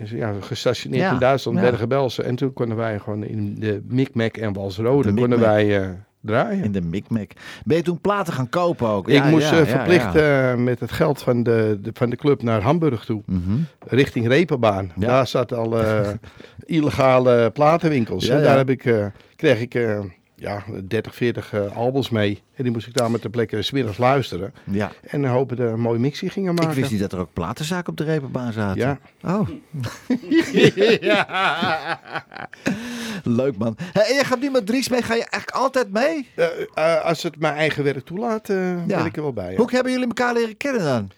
[0.05, 1.63] ja, gestationeerd Ja, in Duitsland, ja.
[1.63, 2.25] Bergen-Belsen.
[2.25, 5.89] En toen konden wij gewoon in de Micmac en Walsrode De konden wij eh,
[6.21, 6.65] draaien.
[6.65, 7.31] In de Micmac.
[7.65, 9.09] Ben je toen platen gaan kopen ook?
[9.09, 10.51] ik Ja, moest ja, eh, verplicht ja.
[10.53, 13.23] eh, met het geld van de, de, van de club naar Hamburg toe.
[13.27, 13.59] Mhm.
[13.87, 14.93] Richting Reeperbaan.
[14.97, 15.07] Ja.
[15.07, 16.09] Daar zaten al eh,
[16.77, 18.29] illegale platenwinkels.
[18.29, 19.07] En daar heb ik, eh,
[19.37, 20.01] kreeg ik eh,
[20.37, 22.43] ja, 30, 40 eh, albums mee.
[22.55, 24.55] En die moest ik daar met de plekken smiddags luisteren.
[24.65, 24.93] Ja.
[25.03, 26.71] En hopen dat een mooie mixie gingen maken.
[26.71, 28.81] Ik wist niet dat er ook platenzaken op de repenbaan zaten.
[28.81, 28.99] Ja.
[29.23, 29.49] Oh.
[33.41, 33.77] Leuk man.
[33.93, 35.03] En je gaat nu met Dries mee.
[35.03, 36.29] Ga je eigenlijk altijd mee?
[36.35, 38.47] Eh, eh, als het mijn eigen werk toelaat,
[38.87, 39.51] ben ik er wel bij.
[39.51, 39.57] ja.
[39.57, 41.11] Hoe hebben jullie elkaar leren kennen dan?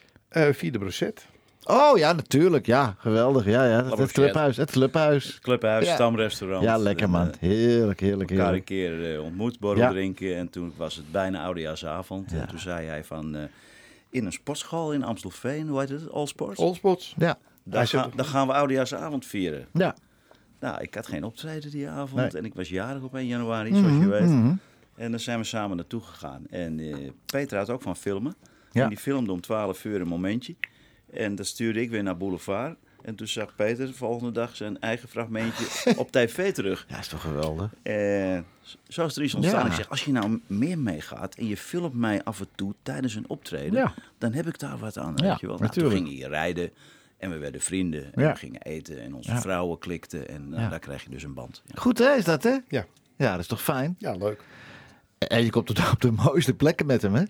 [0.55, 1.27] Via de brochet.
[1.71, 2.67] Oh ja, natuurlijk.
[2.67, 3.45] Ja, geweldig.
[3.45, 3.85] Ja, ja.
[3.97, 4.57] Het, clubhuis.
[4.57, 5.39] Het clubhuis.
[5.41, 5.95] Clubhuis, Ja.
[5.95, 6.63] stamrestaurant.
[6.65, 7.31] Ja, lekker man.
[7.31, 8.65] eh, Heerlijk, heerlijk, elkaar een heerlijk.
[8.65, 9.91] keer eh, ontmoet, borrel Ja.
[9.91, 10.37] drinken.
[10.37, 12.31] En toen was het bijna oudejaarsavond.
[12.31, 12.41] Ja.
[12.41, 13.37] En toen zei hij van...
[13.37, 13.43] eh,
[14.11, 16.11] in een sportschool in Amstelveen, hoe heet het?
[16.11, 17.15] All Sports?
[17.19, 17.39] Ja.
[17.65, 19.67] Daar, ga- gaan we oudejaarsavond vieren.
[19.73, 19.95] Ja.
[20.61, 22.21] Nou, ik had geen optreden die avond.
[22.21, 22.31] Nee.
[22.43, 24.23] En ik was jarig op 1 januari, zoals je Mhm, weet.
[24.29, 24.53] mhm.
[24.97, 26.43] En dan zijn we samen naartoe gegaan.
[26.51, 26.95] En eh,
[27.27, 28.35] Peter had ook van filmen.
[28.73, 28.83] Ja.
[28.83, 30.55] En die filmde om 12 uur een momentje.
[31.13, 32.77] En dat stuurde ik weer naar Boulevard.
[33.03, 35.65] En toen zag Peter de volgende dag zijn eigen fragmentje
[35.97, 36.87] op tv terug.
[36.89, 37.75] Ja, is toch geweldig?
[37.83, 38.45] En
[38.89, 39.61] zo is er iets ontstaan.
[39.65, 39.67] Ja.
[39.67, 43.15] Ik zeg, als je nou meer meegaat en je filmt mij af en toe tijdens
[43.15, 43.95] een optreden, Ja.
[44.19, 45.59] dan heb ik daar wat aan, Ja, weet je wel.
[45.59, 46.71] Nou, toen gingen je rijden
[47.19, 48.15] en we werden vrienden.
[48.15, 48.33] En Ja.
[48.33, 49.41] we gingen eten en onze Ja.
[49.41, 50.29] vrouwen klikten.
[50.29, 50.69] En Ja.
[50.69, 51.63] daar krijg je dus een band.
[51.67, 51.81] Ja.
[51.81, 52.57] Goed hè, is dat hè?
[52.69, 52.87] Ja.
[53.17, 53.95] Ja, dat is toch fijn?
[53.99, 54.41] Ja, leuk.
[55.19, 57.23] En je komt op de, op de mooiste plekken met hem hè?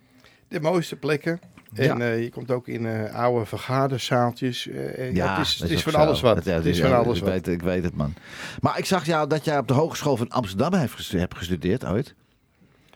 [0.48, 1.40] De mooiste plekken.
[1.74, 1.98] En Ja.
[1.98, 4.68] eh, je komt ook in eh, oude vergaderzaaltjes.
[4.68, 5.98] Eh, ja, het is, het is van zo.
[5.98, 6.37] alles wat.
[6.37, 7.33] Het, ja, Het is van alles ik, wat.
[7.33, 8.14] weet, ik weet het, man.
[8.61, 11.85] Maar ik zag jou dat jij op de Hogeschool van Amsterdam hebt gestu- hebt gestudeerd
[11.87, 12.14] ooit.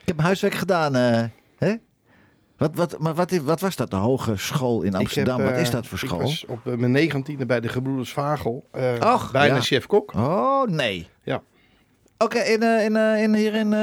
[0.01, 0.93] Ik heb huiswerk gedaan,
[1.57, 1.75] hè?
[2.57, 5.39] Wat, wat, maar wat, wat was dat, de Hogeschool in Amsterdam?
[5.39, 6.19] Heb, wat is dat voor school?
[6.19, 8.69] Ik was op mijn negentiende bij de Gebroeders Vagel.
[8.99, 10.13] Och, bijna chef-kok.
[10.13, 11.07] Oh, nee.
[11.23, 11.41] Ja.
[12.17, 13.73] Oké, in, in, in, hier in...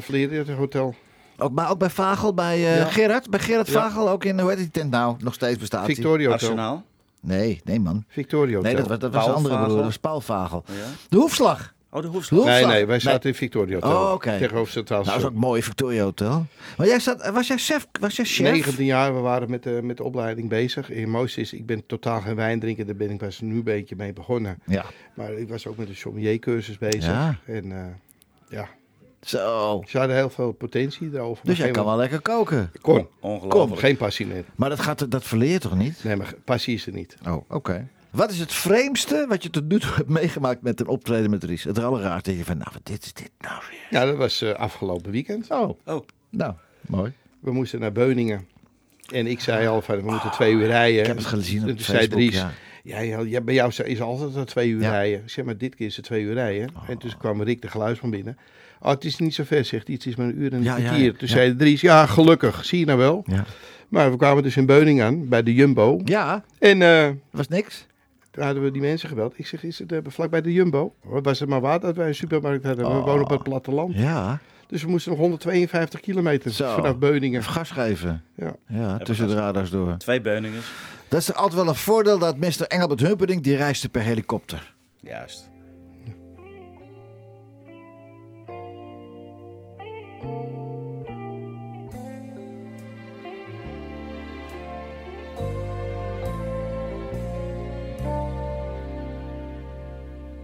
[0.00, 0.94] Vleerder Hotel.
[1.42, 2.84] Ook, maar ook bij Vagel, bij eh, Ja.
[2.84, 3.30] Gerard.
[3.30, 3.72] Bij Gerard Ja.
[3.72, 5.16] Vagel, ook in, hoe heet die tent nou?
[5.18, 6.32] Nog steeds bestaat Hotel.
[6.32, 6.84] Arsenaal?
[7.20, 8.04] Nee, nee man.
[8.08, 8.72] Victoria Hotel.
[8.72, 9.66] Nee, dat, was- dat was een Paul andere Vagel?
[9.66, 9.76] broer.
[9.76, 10.64] Dat was Paul Vagel.
[10.66, 10.72] Ja.
[11.08, 11.74] De Hoefslag.
[11.92, 12.44] Oh, de hoefslag.
[12.44, 12.72] Nee, Hoefslag.
[12.72, 13.90] nee, wij zaten in Victoria Hotel.
[14.06, 14.38] Oh, oké.
[14.38, 16.46] Tegenover Centraal Nou, dat is ook mooi, Victoria Hotel.
[16.76, 17.86] Maar jij zat, was jij chef?
[18.00, 18.50] Was jij chef?
[18.50, 21.04] 19 jaar, we waren met de, met de opleiding bezig.
[21.06, 22.86] Mooiste is, ik ben totaal geen wijn drinken.
[22.86, 24.58] Daar ben ik pas nu een beetje mee begonnen.
[24.66, 24.84] Ja.
[25.14, 27.04] Maar ik was ook met de sommelier-cursus bezig.
[27.04, 27.36] Ja.
[27.46, 27.84] En eh,
[28.48, 28.68] ja,
[29.22, 29.82] Zo.
[29.86, 31.46] ze hadden heel veel potentie erover.
[31.46, 32.72] Dus jij kan wel lekker koken.
[32.80, 33.06] Kon.
[33.20, 33.80] Ongelooflijk.
[33.80, 34.44] Geen passie meer.
[34.54, 36.04] Maar dat, gaat, dat verleer je toch niet?
[36.04, 37.16] Nee, maar passie is er niet.
[37.26, 37.88] Oh, oké.
[38.10, 41.44] Wat is het vreemdste wat je tot nu toe hebt meegemaakt met een optreden met
[41.44, 41.64] Ries?
[41.64, 42.30] Het allerraarste.
[42.30, 44.00] Dat je van, nou, wat dit is dit nou weer?
[44.00, 45.50] Ja, dat was eh, afgelopen weekend.
[45.50, 46.54] Oh, Oh, nou,
[46.86, 47.12] mooi.
[47.40, 48.48] We moesten naar Beuningen.
[49.12, 51.00] En ik zei al van, we moeten twee uur rijden.
[51.00, 52.50] Ik heb het gezien op Toen zei Facebook, Dries, ja.
[52.82, 53.00] Ja.
[53.20, 54.90] Ja, bij jou is altijd al twee uur Ja.
[54.90, 55.22] rijden.
[55.26, 56.68] Zeg, maar dit keer is het twee uur rijden.
[56.88, 58.38] En toen kwam Rick de geluidsman binnen.
[58.82, 59.94] Oh, het is niet zo ver, zegt hij.
[59.96, 61.04] Het is maar een uur en een Ja, kwartier.
[61.04, 61.10] ja.
[61.10, 61.26] Toen Ja.
[61.26, 62.64] zei Dries, ja, gelukkig.
[62.64, 63.22] Zie je nou wel.
[63.26, 63.44] Ja.
[63.88, 66.00] Maar we kwamen dus in Beuningen aan, bij de Jumbo.
[66.04, 67.86] Ja, En eh, was niks.
[68.30, 69.34] toen hadden we die mensen gebeld.
[69.38, 70.94] Ik zeg, is het uh, vlakbij de Jumbo?
[71.02, 72.84] Wat was het maar waar dat wij een supermarkt hadden?
[72.84, 73.04] We Oh.
[73.04, 73.94] wonen op het platteland.
[73.96, 76.74] Ja, Dus we moesten nog 152 kilometer Zo.
[76.74, 77.40] vanaf Beuningen.
[77.40, 78.22] even gas geven.
[78.34, 78.56] Ja.
[78.68, 79.94] Ja, tussen de radars door.
[79.98, 80.60] twee Beuningen.
[81.10, 82.66] Dat is altijd wel een voordeel dat Mr.
[82.66, 84.74] Engelbert Humperdinck, die reisde per helikopter.
[85.00, 85.50] Juist.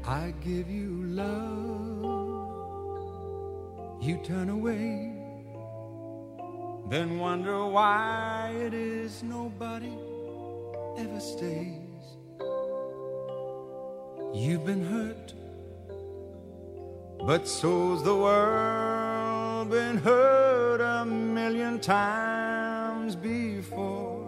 [0.08, 2.02] I give you love,
[4.00, 5.12] you turn away,
[6.88, 10.05] then wonder why it is nobody
[10.98, 11.76] ever stays.
[14.34, 15.34] You've been hurt,
[17.26, 24.22] but so's the world been hurt a million times before.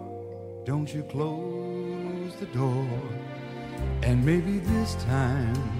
[0.65, 2.87] Don't you close the door.
[4.03, 5.71] And maybe this time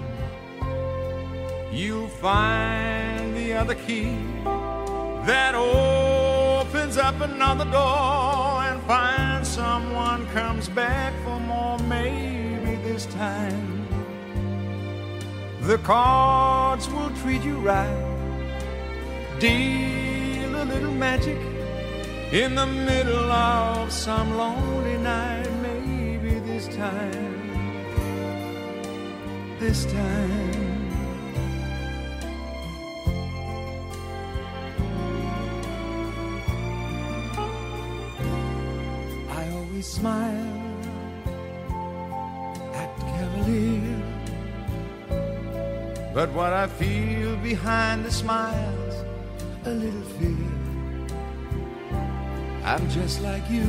[1.72, 4.16] you'll find the other key
[5.26, 8.39] that opens up another door
[8.90, 11.78] find someone comes back for more.
[11.78, 13.86] Maybe this time
[15.60, 18.02] the cards will treat you right,
[19.38, 21.38] deal a little magic
[22.32, 25.48] in the middle of some lonely night.
[25.62, 27.36] Maybe this time
[29.60, 30.69] this time.
[39.82, 40.76] Smile,
[42.74, 44.02] act cavalier.
[46.12, 48.94] But what I feel behind the smiles,
[49.64, 50.36] a little fear.
[52.62, 53.64] I'm just like you,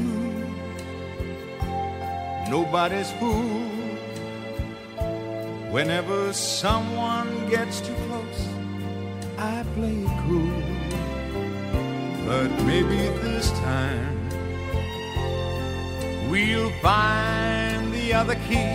[2.49, 3.69] nobody's fool.
[5.71, 8.47] Whenever someone gets too close,
[9.37, 10.61] I play cool.
[12.25, 14.20] But maybe this time
[16.31, 18.71] we'll find the other key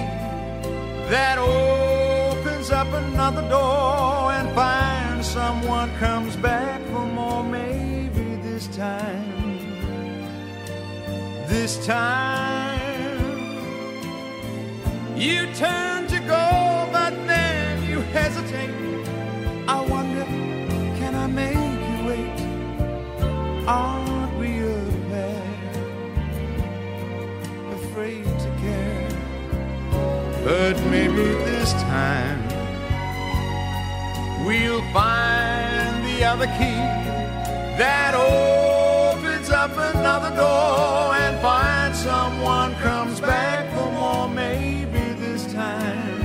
[1.08, 7.42] that opens up another door and find someone comes back for more.
[7.42, 9.48] Maybe this time,
[11.48, 13.20] this time
[15.16, 18.85] you turn to go, but then you hesitate.
[30.46, 32.40] But maybe this time
[34.46, 36.82] we'll find the other key
[37.82, 44.28] that opens up another door and find someone comes back for more.
[44.28, 46.20] Maybe this time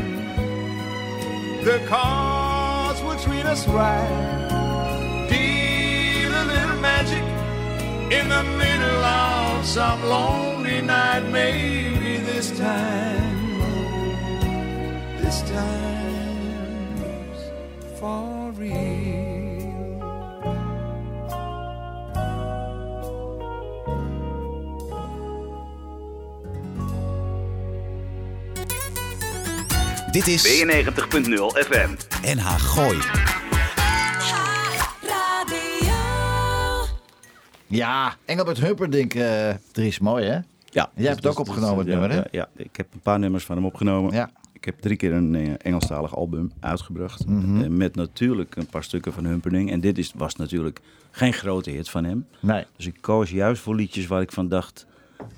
[1.63, 5.27] the cards will treat us right.
[5.31, 7.23] Deal a little magic
[8.13, 11.23] in the middle of some lonely night.
[11.31, 13.40] Maybe this time,
[15.31, 17.39] this time's
[17.99, 19.59] for real.
[30.11, 30.85] Dit is 92.0
[31.67, 31.89] FM.
[32.21, 32.99] NH Gooi.
[37.67, 40.39] Ja, Engelbert Humperdinck, er is mooi hè?
[40.65, 40.89] Ja.
[40.93, 42.15] Jij hebt het ook opgenomen, het ja, nummer, hè?
[42.15, 44.13] Ja, ja, ik heb een paar nummers van hem opgenomen.
[44.13, 44.29] Ja.
[44.61, 47.25] Ik heb drie keer een eh, Engelstalig album uitgebracht.
[47.27, 47.61] Mhm.
[47.61, 49.69] Eh, met natuurlijk een paar stukken van Humperdinck.
[49.69, 50.79] En dit is, was natuurlijk
[51.11, 52.25] geen grote hit van hem.
[52.39, 52.65] Nee.
[52.75, 54.85] Dus ik koos juist voor liedjes waar ik van dacht...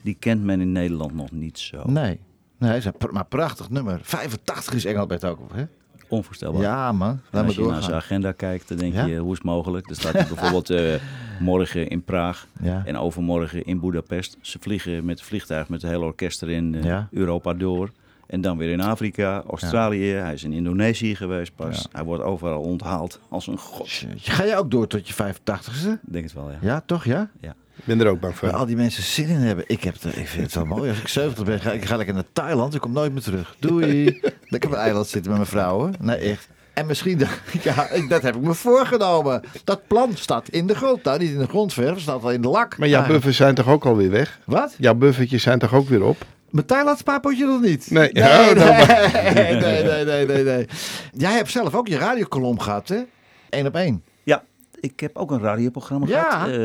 [0.01, 1.81] die kent men in Nederland nog niet zo.
[1.85, 2.19] Nee.
[2.57, 3.99] Nee, maar prachtig nummer.
[4.03, 5.63] 85 is Engelbert ook, hè?
[6.07, 6.61] Onvoorstelbaar.
[6.61, 7.19] Ja, man.
[7.31, 9.05] Laat als je naar zijn agenda kijkt, dan denk Ja?
[9.05, 9.89] je, hoe is het mogelijk?
[9.89, 10.93] Er staat bijvoorbeeld eh,
[11.39, 12.81] morgen in Praag Ja.
[12.85, 14.37] en overmorgen in Budapest.
[14.41, 17.07] Ze vliegen met het vliegtuig met het hele orkest erin Ja.
[17.11, 17.91] Europa door.
[18.27, 20.11] En dan weer in Afrika, Australië.
[20.11, 21.77] Hij is in Indonesië geweest pas.
[21.77, 21.89] Ja.
[21.91, 24.03] Hij wordt overal onthaald als een god.
[24.15, 25.87] Ga je ook door tot je 85ste?
[25.87, 26.57] Ik denk het wel, ja.
[26.61, 27.29] Ja, toch ja?
[27.41, 27.55] Ja.
[27.75, 28.49] Ik ben er ook bang voor.
[28.49, 29.65] Waar al die mensen zin in hebben.
[29.67, 30.89] Ik, heb het, ik vind het zo mooi.
[30.89, 32.73] Als ik 70 ben, ga ik ga lekker naar Thailand.
[32.75, 33.55] Ik kom nooit meer terug.
[33.59, 34.03] Doei.
[34.47, 35.93] lekker op een eiland zitten met mijn vrouwen.
[35.99, 36.47] Nee, echt.
[36.73, 37.19] En misschien,
[37.63, 39.41] ja, dat heb ik me voorgenomen.
[39.63, 41.03] Dat plan staat in de grond.
[41.03, 42.77] Nou, niet in de grondverf, staat al in de lak.
[42.77, 44.39] Maar jouw Ah, buffers zijn toch ook alweer weg?
[44.45, 44.75] Wat?
[44.77, 46.25] Jouw buffertjes zijn toch ook weer op?
[46.53, 47.91] Mijn Thailand spaarpotje nog niet.
[47.91, 48.11] Nee.
[48.11, 48.53] Nee, Oh, nee,
[49.33, 50.67] nee, nee, nee, nee, nee, nee.
[51.13, 53.01] Jij hebt zelf ook je radiokolom gehad, hè?
[53.49, 54.03] Eén op één.
[54.23, 54.43] Ja,
[54.79, 56.29] ik heb ook een radioprogramma Ja.
[56.29, 56.47] gehad.
[56.49, 56.55] eh,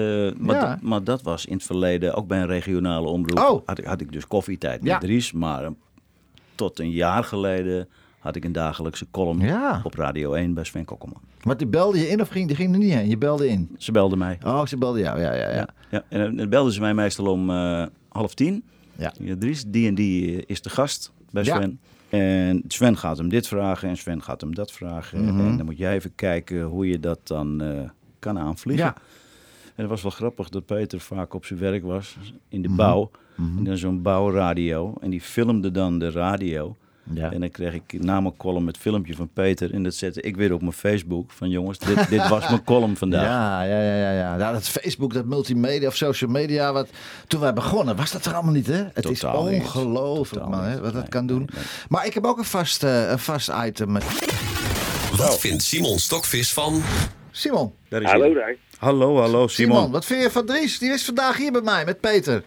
[0.40, 0.68] maar, Ja.
[0.68, 3.38] dat- maar dat was in het verleden ook bij een regionale omroep.
[3.38, 3.62] Oh.
[3.66, 4.98] Had, ik, had ik dus koffietijd met Ja.
[4.98, 5.32] Dries.
[5.32, 5.70] Maar eh,
[6.54, 9.80] tot een jaar geleden had ik een dagelijkse column Ja.
[9.84, 11.20] op Radio 1 bij Sven Kokkelman.
[11.42, 13.08] Maar die belde je in of ging, die ging er niet heen?
[13.08, 13.74] Je belde in.
[13.78, 14.38] Ze belde mij.
[14.44, 15.20] Oh, ze belde jou.
[15.20, 15.68] Ja, ja, ja.
[15.90, 18.64] Ja, en dan belden ze mij meestal om eh, half tien.
[18.98, 19.12] Ja.
[19.38, 21.56] Dries, die en die eh, is de gast bij Ja.
[21.56, 21.80] Sven.
[22.08, 25.24] En Sven gaat hem dit vragen en Sven gaat hem dat vragen.
[25.24, 25.46] Mhm.
[25.46, 27.80] En dan moet jij even kijken hoe je dat dan eh,
[28.18, 28.84] kan aanvliegen.
[28.86, 28.94] Ja.
[29.64, 32.16] En het was wel grappig dat Peter vaak op zijn werk was
[32.48, 32.68] in Mhm.
[32.68, 33.10] de bouw.
[33.36, 34.94] En dan zo'n bouwradio.
[35.00, 36.76] En die filmde dan de radio.
[37.14, 37.32] Ja.
[37.32, 39.74] En dan kreeg ik na mijn column het filmpje van Peter.
[39.74, 41.30] En dat zette ik weer op mijn Facebook.
[41.32, 43.22] Van jongens, dit, dit was mijn column vandaag.
[43.28, 44.36] Ja, ja, ja, ja, ja.
[44.36, 46.88] Ja, dat Facebook, dat multimedia of social media, wat,
[47.26, 48.84] toen wij begonnen, was dat er allemaal niet, hè?
[48.92, 49.62] Het Totaal is niet.
[49.62, 51.38] ongelooflijk, man, hè, wat dat Nee, kan doen.
[51.38, 51.64] nee, nee.
[51.88, 53.92] Maar ik heb ook een vast, eh, een vast item.
[55.16, 56.82] Wat vindt Simon Stokvis van...
[57.30, 58.56] Simon, Daar is Hallo daar.
[58.78, 59.90] Hallo, hallo Simon, Simon.
[59.92, 60.78] wat vind je van Dries?
[60.78, 62.42] Die is vandaag hier bij mij, met Peter.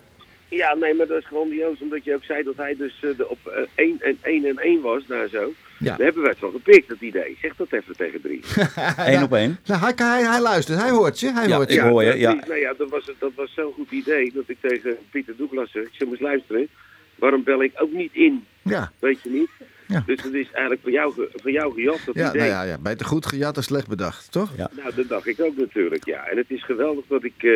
[0.58, 3.30] Ja, nee, maar dat is grandioos, omdat je ook zei dat hij dus eh, de
[3.30, 5.54] op eh, 1 en 1 en 1 was, daar zo.
[5.80, 5.88] Ja.
[5.88, 7.38] Daar hebben wij het van gepikt, dat idee.
[7.41, 8.56] Zeg dat even tegen Dries.
[9.14, 9.60] Eén op één.
[9.66, 11.82] Nou, hij, hij, hij luistert, hij hoort je, hij Ja, hoort ik je.
[11.82, 12.34] hoor je, dat- ja.
[12.34, 15.84] Nou ja, dat was, dat was zo'n goed idee dat ik tegen Pieter Douglas zeg,
[15.84, 16.68] ik zeg, moest luisteren.
[17.16, 18.45] Waarom bel ik ook niet in?
[18.62, 19.49] Ja, Weet je niet?
[19.88, 20.04] Ja.
[20.06, 22.41] Dus dat is eigenlijk van jou, van jou gejat, dat ja, idee.
[22.41, 24.49] nou ja, ja, beter goed gejat dan slecht bedacht, toch?
[24.58, 24.70] Ja.
[24.78, 26.26] Nou, dat dacht ik ook natuurlijk, ja.
[26.28, 27.52] En het is geweldig dat ik eh,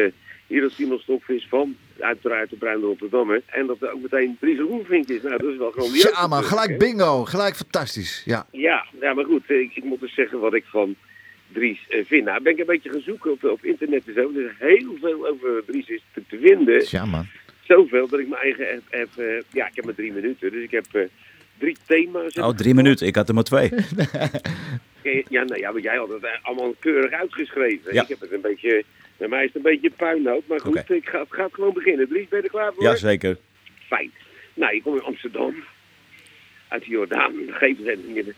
[0.48, 4.60] hier als Simon Stokvis van, uiteraard de Bruine Rotterdammer, en dat er ook meteen Dries
[4.60, 5.22] Roelvink is.
[5.22, 6.02] Nou, dat is wel grandioos.
[6.02, 6.78] Ja, man, natuurlijk, gelijk hè.
[6.78, 8.22] bingo, gelijk fantastisch.
[8.26, 10.96] Ja, Ja, ja, maar goed, eh, ik, ik moet dus zeggen wat ik van
[11.48, 12.26] Dries eh, vind.
[12.26, 14.32] Nou, ben ik een beetje gaan zoeken op, op internet en zo.
[14.36, 16.86] Er is heel veel over Dries is te, te vinden.
[16.90, 17.28] ja man.
[17.62, 20.64] Zoveel dat ik mijn eigen heb, heb, eh, ja, ik heb maar drie minuten, dus
[20.64, 21.10] ik heb
[21.58, 22.34] drie thema's.
[22.34, 23.08] Oh, drie minuten.
[23.08, 23.70] Ik had er maar twee.
[25.30, 27.94] Ja, nou ja, maar jij had het allemaal keurig uitgeschreven.
[27.94, 28.02] Ja.
[28.02, 28.84] Ik heb het een beetje,
[29.18, 30.48] bij mij is het een beetje puinhoop.
[30.48, 32.08] Maar goed, ik ga, het gaat gewoon beginnen.
[32.08, 32.84] Dries, ben je er klaar voor?
[32.84, 33.38] Jazeker.
[33.88, 34.12] Fijn.
[34.54, 35.64] Nou, je komt in Amsterdam,
[36.68, 38.34] uit de Jordaan, geefzendingen.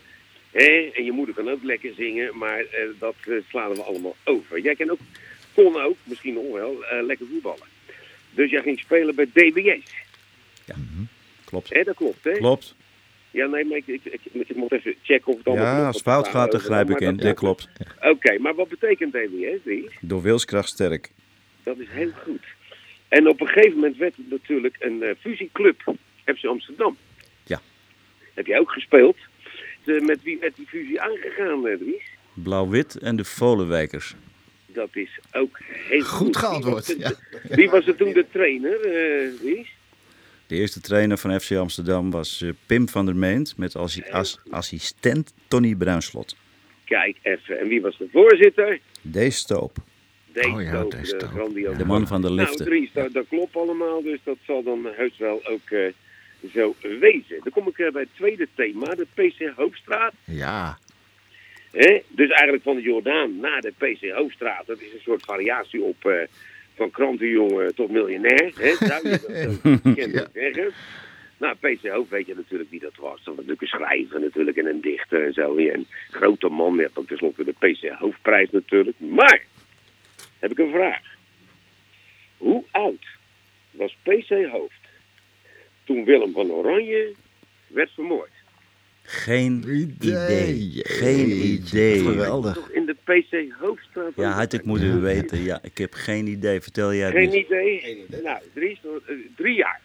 [0.50, 0.90] Hè?
[0.94, 4.60] En je moeder kan ook lekker zingen, maar eh, dat eh, slaan we allemaal over.
[4.60, 5.00] Jij kan ook,
[5.54, 7.66] kon ook, misschien nog wel, eh, lekker voetballen.
[8.30, 10.06] Dus jij ging spelen bij DWS.
[11.44, 11.74] Klopt.
[11.74, 12.32] Hè, dat klopt, hè?
[12.32, 12.74] Klopt.
[13.30, 15.86] Ja, nee, maar ik, ik, ik, ik moet even checken of het allemaal Ja, klopt.
[15.94, 17.16] als fout gaat, dan over, grijp ik in.
[17.16, 17.68] dat- Dit klopt.
[18.00, 19.80] Oké, maar wat betekent DWS?
[20.00, 21.10] Door wilskracht sterk.
[21.62, 22.44] Dat is heel goed.
[23.08, 26.96] En op een gegeven moment werd het natuurlijk een eh, fusieclub, FC Amsterdam.
[27.44, 27.60] Ja.
[28.34, 29.16] Heb jij ook gespeeld?
[29.84, 32.02] De- met wie werd die fusie aangegaan, eh, Dries?
[32.34, 34.14] Blauw-wit en de Volenwijkers.
[34.66, 36.08] Dat is ook heel goed.
[36.26, 36.86] Goed geantwoord,
[37.48, 37.90] Wie was, ja.
[37.90, 39.76] er toen de trainer, eh Dries?
[40.48, 44.00] De eerste trainer van FC Amsterdam was eh, Pim van der Meent met als,
[44.50, 46.36] assistent Tony Bruinslot.
[46.84, 47.58] Kijk even.
[47.58, 48.80] En wie was de voorzitter?
[49.28, 49.76] Stoop.
[50.34, 51.78] Oh ja, Stoop, de Stoop.
[51.78, 52.66] De man van de Nou, liften.
[52.66, 55.92] Dries, dat, dat klopt allemaal, dus dat zal dan heus wel ook eh,
[56.52, 57.40] zo wezen.
[57.42, 60.12] Dan kom ik eh, bij het tweede thema, de PC Hoofdstraat.
[60.24, 60.78] Ja,
[61.70, 62.02] Hè?
[62.08, 64.66] Dus eigenlijk van de Jordaan naar de PC Hoofdstraat.
[64.66, 66.12] Dat is een soort variatie op eh,
[66.78, 68.52] van krantenjongen tot miljonair.
[68.56, 68.74] Hè?
[68.86, 70.72] Zou je dat kennelijk zeggen?
[71.38, 73.24] Nou, PC Hoofd weet je natuurlijk wie dat was.
[73.24, 75.56] Dat was natuurlijk een schrijver natuurlijk en een dichter en zo.
[75.56, 76.74] En een grote man.
[76.74, 79.00] Je hebt ook tenslotte de PC Hoofdprijs natuurlijk.
[79.00, 79.44] Maar,
[80.38, 81.02] heb ik een vraag.
[82.36, 83.06] Hoe oud
[83.70, 84.80] was PC Hoofd
[85.84, 87.14] toen Willem van Oranje
[87.66, 88.37] werd vermoord?
[89.10, 90.54] Geen Idee.
[90.54, 90.84] idee.
[90.84, 92.00] Geen idee.
[92.02, 92.54] geweldig.
[92.54, 94.12] Toch in de PC Hoofdstraat?
[94.16, 95.42] Ja, had ik moeten weten.
[95.42, 96.60] Ja, ik heb geen idee.
[96.60, 97.46] Vertel jij het Geen niet.
[97.46, 98.04] idee?
[98.22, 99.80] Nou, Dries, eh, drie jaar.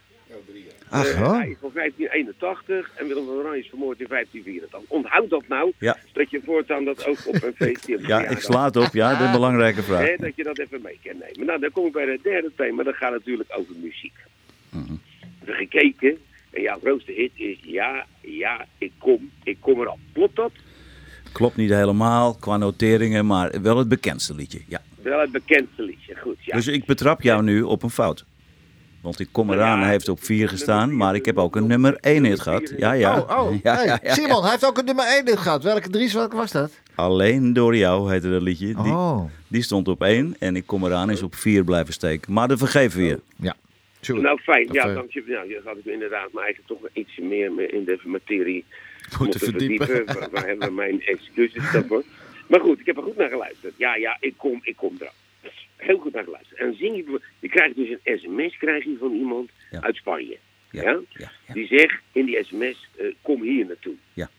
[0.90, 1.36] ach Eh, hoor.
[1.36, 4.80] Hij is van 1581 en Willem van Oranje is vermoord in 1584.
[4.90, 5.98] Onthoud dat nou, Ja.
[6.14, 8.00] dat je voortaan dat ook op een feestje...
[8.08, 8.94] Ja, ik sla het op.
[8.94, 10.08] Ja, dat is een belangrijke vraag.
[10.08, 11.46] Hè, dat je dat even mee kan nemen.
[11.46, 12.84] Nou, dan kom ik bij het derde thema.
[12.84, 14.14] Dat gaat natuurlijk over muziek.
[14.70, 14.84] Mhm.
[14.92, 14.98] We
[15.52, 16.18] hebben gekeken
[16.54, 19.98] en jouw grootste hit is Ja, ja, ik kom, ik kom erop.
[20.14, 20.52] Klopt dat?
[21.32, 24.62] Klopt niet helemaal qua noteringen, maar wel het bekendste liedje.
[24.68, 24.82] Ja.
[25.02, 26.16] Wel het bekendste liedje.
[26.16, 26.56] Goed, ja.
[26.56, 28.26] Dus ik betrap jou nu op een fout.
[29.02, 31.98] Want ik kom eraan, hij heeft op 4 gestaan, maar ik heb ook een nummer
[32.00, 32.74] 1 hit gehad.
[32.78, 33.20] Ja, ja.
[33.20, 33.56] Oh, oh.
[33.64, 35.64] Ja, hey, ja, ja, Simon, hij heeft ook een nummer 1 dit gehad.
[35.64, 36.72] Welke Dries, welke was dat?
[36.96, 38.66] Alleen door jou heette dat liedje.
[38.68, 39.24] Die, Oh.
[39.48, 42.34] die stond op één en ik kom eraan is op vier blijven steken.
[42.34, 43.20] Maar dat vergeven we je.
[43.36, 43.56] Ja.
[44.08, 44.68] Nou, fijn.
[44.72, 45.24] Ja, dank je.
[45.26, 48.66] Nou, je had ik inderdaad maar eigenlijk toch iets meer me in de materie
[49.20, 50.06] Moeten verdiepen.
[50.14, 52.04] Waar, waar hebben we mijn excuses daarvoor?
[52.48, 53.74] Maar goed, ik heb er goed naar geluisterd.
[53.78, 54.98] Ja, ja, ik kom, ik kom.
[55.76, 56.60] Heel goed naar geluisterd.
[56.60, 59.82] En zing je, je krijgt dus een sms krijg je van iemand Ja.
[59.82, 60.38] uit Spanje.
[60.72, 61.00] Ja, Ja?
[61.10, 61.54] ja, ja.
[61.54, 63.94] Die zegt in die sms, eh, kom hier naartoe.
[64.14, 64.30] Ja.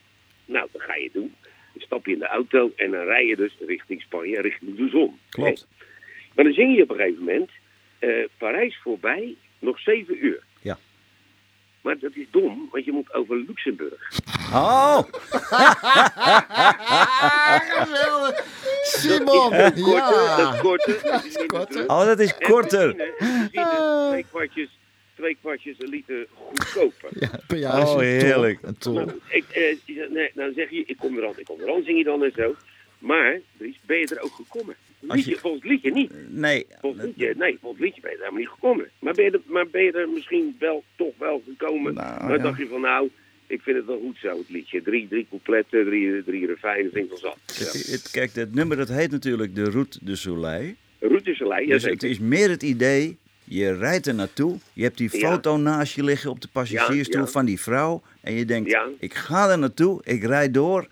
[0.45, 1.35] Nou, dat ga je doen.
[1.73, 4.89] Dan stap je in de auto en dan rij je dus richting Spanje, richting de
[4.89, 5.19] zon.
[5.29, 5.67] Klopt.
[6.35, 7.51] Maar dan zing je op een gegeven moment,
[7.99, 9.35] eh, Parijs voorbij,
[9.65, 10.43] nog zeven uur.
[10.61, 10.79] Ja.
[11.81, 14.11] Maar dat is dom, want je moet over Luxemburg.
[14.53, 14.99] Oh!
[17.71, 18.45] Geweldig.
[18.83, 20.37] Simon, dat is korter, ja.
[20.37, 21.03] dat is korter.
[21.03, 21.89] Dat is korter.
[21.89, 22.97] Oh, dat is korter.
[22.97, 24.79] benzine, benzine, twee kwartjes,
[25.15, 27.09] twee kwartjes een liter goedkoper.
[27.11, 28.59] Ja, per jaar is Oh, heerlijk.
[28.63, 28.95] Een ton.
[28.95, 31.83] Nou, ik, eh, nee, dan zeg je, ik kom er aan, ik kom er aan,
[31.83, 32.55] zing je dan en zo.
[33.05, 34.75] Maar, Dries, ben je er ook gekomen?
[35.01, 36.11] Liedje, je- Volgens het liedje niet.
[36.29, 36.67] Nee.
[36.81, 38.89] Volgens het liedje, nee, volgens het liedje ben je er helemaal niet gekomen.
[38.99, 41.95] Maar ben je er, maar ben je er misschien wel, toch wel gekomen?
[41.95, 42.43] Nou, maar ja.
[42.43, 43.11] dacht je van, nou,
[43.47, 44.83] ik vind het wel goed zo, het liedje.
[44.83, 47.39] Drie, drie coupletten, drie, drie refijnen, vind ik wel zat.
[47.47, 50.63] Het, het- kijk, het nummer dat heet natuurlijk de Route de Soleil.
[50.99, 51.09] Ja.
[51.09, 55.31] Routeselij, Dus het is meer het idee, je rijdt er naartoe, je hebt die Ja.
[55.31, 57.33] foto naast je liggen op de passagiersstoel Ja, ja.
[57.33, 58.03] van die vrouw.
[58.21, 58.89] En je denkt, Ja.
[58.99, 60.87] ik ga er naartoe, ik rijd door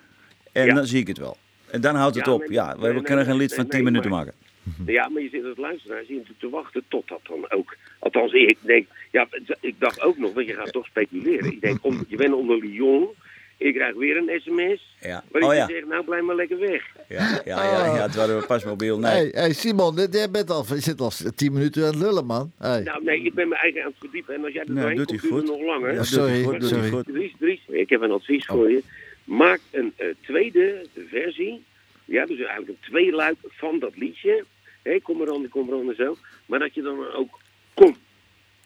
[0.52, 0.74] en Ja.
[0.74, 1.36] dan zie ik het wel.
[1.72, 2.40] En dan houdt het Ja, op.
[2.40, 4.34] nee, Ja, we nee, nee, kunnen geen lied nee, van nee, 10 minuten maar- maken.
[4.86, 7.76] Ja, maar je zit als luisteraar natuurlijk te wachten tot dat dan ook.
[7.98, 9.26] Althans, ik denk, ja,
[9.60, 11.52] ik dacht ook nog, want je gaat toch speculeren.
[11.52, 13.08] Ik denk, om, je bent onder Lyon,
[13.56, 14.96] ik krijg weer een sms.
[15.00, 15.24] Ja.
[15.30, 15.66] Waar ik Oh ja.
[15.68, 16.82] zeg, nou blijf maar lekker weg.
[17.08, 18.98] Ja, ja, ja, ja, het waren pas mobiel.
[18.98, 19.10] Nee.
[19.10, 22.26] Hey, hey Simon, dit- jij bent al, je zit al tien minuten aan het lullen,
[22.26, 22.52] man.
[22.58, 22.82] Hey.
[22.82, 24.34] Nou, nee, ik ben me eigen aan het verdiepen.
[24.34, 25.92] En als jij er Nou, doorheen komt, hij duurt het nog langer.
[25.94, 26.90] Ja, sorry, goed, doet hij sorry.
[26.90, 27.04] goed.
[27.04, 28.82] Dries, Dries, ik heb een advies voor je.
[29.36, 31.64] Maak een eh, tweede versie.
[32.04, 34.44] Ja, dus eigenlijk een tweeluik van dat liedje.
[34.82, 36.16] Hé, kom er aan, kom er aan en zo.
[36.46, 37.40] Maar dat je dan ook
[37.74, 37.98] komt.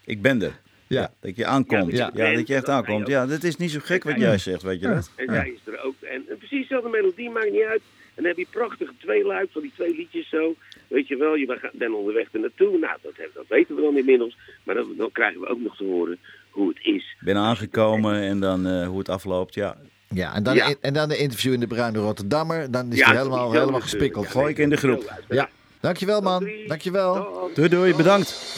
[0.05, 0.61] Ik ben er.
[0.87, 1.13] Ja.
[1.21, 1.93] Dat je aankomt.
[1.93, 3.07] Ja, Ja, dat je bent, dat je echt aankomt.
[3.07, 5.11] Ja, dat is niet zo gek wat jij zegt, weet je dat?
[5.17, 5.95] En zij is er ook.
[6.01, 7.83] En, en precies dezelfde melodie, maakt niet uit.
[8.15, 10.55] En dan heb je prachtige tweeluik van die twee liedjes zo.
[10.89, 12.79] Weet je wel, je bent- onderweg er naartoe.
[12.79, 14.37] Nou, dat, dat weten we dan inmiddels.
[14.65, 16.19] Maar dan, dan krijgen we ook nog te horen
[16.51, 17.17] hoe het is.
[17.21, 19.55] Ben aangekomen en dan eh, hoe het afloopt.
[19.55, 19.77] Ja,
[20.09, 20.75] Ja, en dan, Ja.
[20.81, 22.71] en dan de interview in de Bruine Rotterdammer.
[22.71, 23.83] Dan is Ja, hij helemaal, helemaal natuurlijk.
[23.83, 24.27] gespikkeld.
[24.27, 25.13] Gooi ik in de groep.
[25.29, 25.49] Ja,
[25.81, 26.49] dankjewel man.
[26.67, 27.51] Dankjewel.
[27.55, 28.57] Doei doei, bedankt.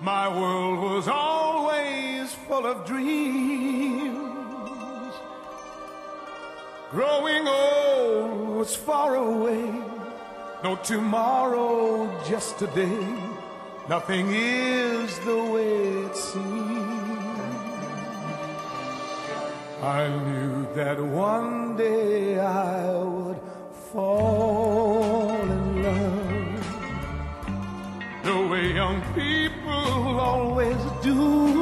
[0.00, 4.21] my world was always full of dreams.
[6.92, 9.64] Growing old was far away,
[10.62, 13.06] no tomorrow, just today.
[13.88, 15.72] Nothing is the way
[16.04, 17.22] it seems.
[19.82, 23.40] I knew that one day I would
[23.90, 26.62] fall in love
[28.22, 31.61] the way young people always do.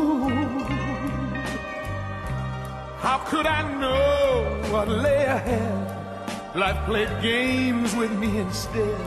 [3.00, 6.54] How could I know what lay ahead?
[6.54, 9.00] Life played games with me instead.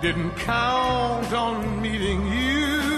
[0.00, 2.89] Didn't count on meeting you.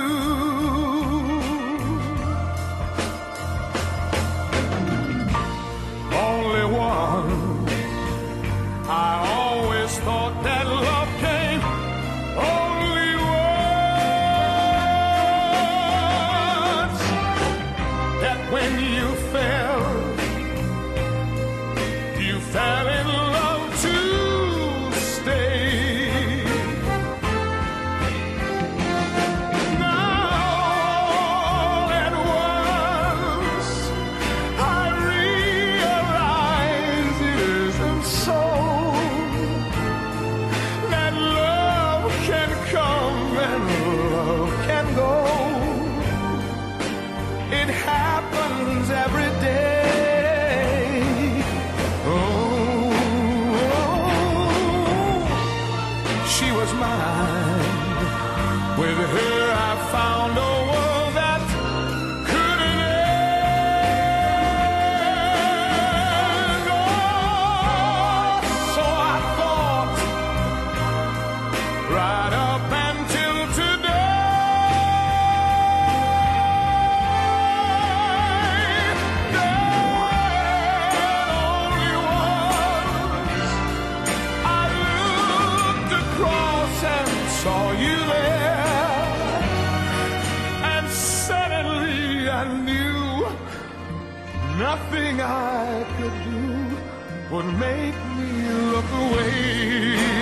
[95.43, 100.21] I could do would make me look away.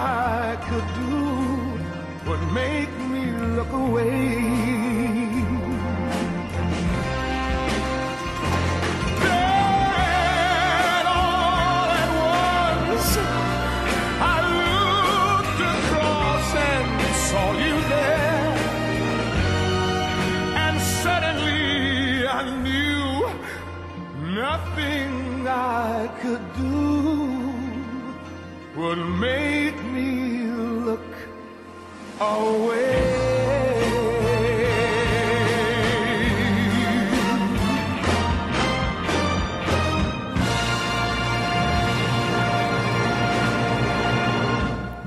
[0.00, 4.47] I could do would make me look away.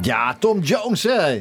[0.02, 1.40] Ja, Tom Jones, hè.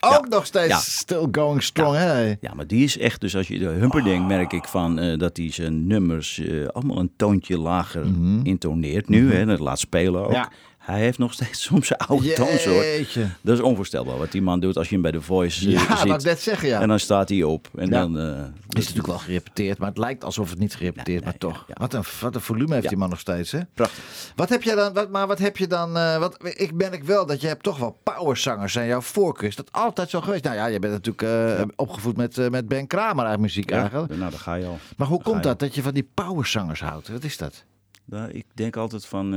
[0.00, 0.78] Ook nog steeds Ja.
[0.78, 2.26] still going strong, hè.
[2.40, 5.36] Ja, maar die is echt, dus als je de Humperdinck merk ik van eh, dat
[5.36, 8.04] hij zijn nummers eh, allemaal een toontje lager
[8.42, 10.48] intoneert nu, hè, dat laat spelen ook.
[10.88, 12.84] Hij heeft nog steeds soms zijn oude toonsoort.
[12.84, 13.28] Jeetje.
[13.40, 15.78] Dat is onvoorstelbaar wat die man doet als je hem bij de Voice eh, Ja,
[15.78, 15.88] ziet.
[16.06, 16.80] wou ik net zeggen, ja.
[16.80, 17.68] En dan staat hij op.
[17.74, 18.00] En Ja.
[18.00, 21.38] dan, eh, Het is natuurlijk wel gerepeteerd, maar het lijkt alsof het niet gerepeteerd, maar
[21.38, 21.64] toch.
[21.68, 21.74] ja.
[21.78, 23.60] Wat, een, wat een volume heeft die man nog steeds, hè?
[23.74, 24.04] prachtig.
[24.36, 27.26] Wat heb jij dan, wat, maar wat heb je dan, eh, wat, ik merk wel
[27.26, 29.48] dat je hebt toch wel powerzangers zijn jouw voorkeur.
[29.48, 30.44] Is dat altijd zo geweest?
[30.44, 34.16] Nou ja, je bent natuurlijk opgevoed met, met Ben Kramer uit muziek eigenlijk.
[34.16, 34.78] nou, daar ga je al.
[34.96, 37.08] Maar hoe komt dat, dat je van die powerzangers houdt?
[37.08, 37.64] Wat is dat?
[38.04, 39.34] Nou, ik denk altijd van,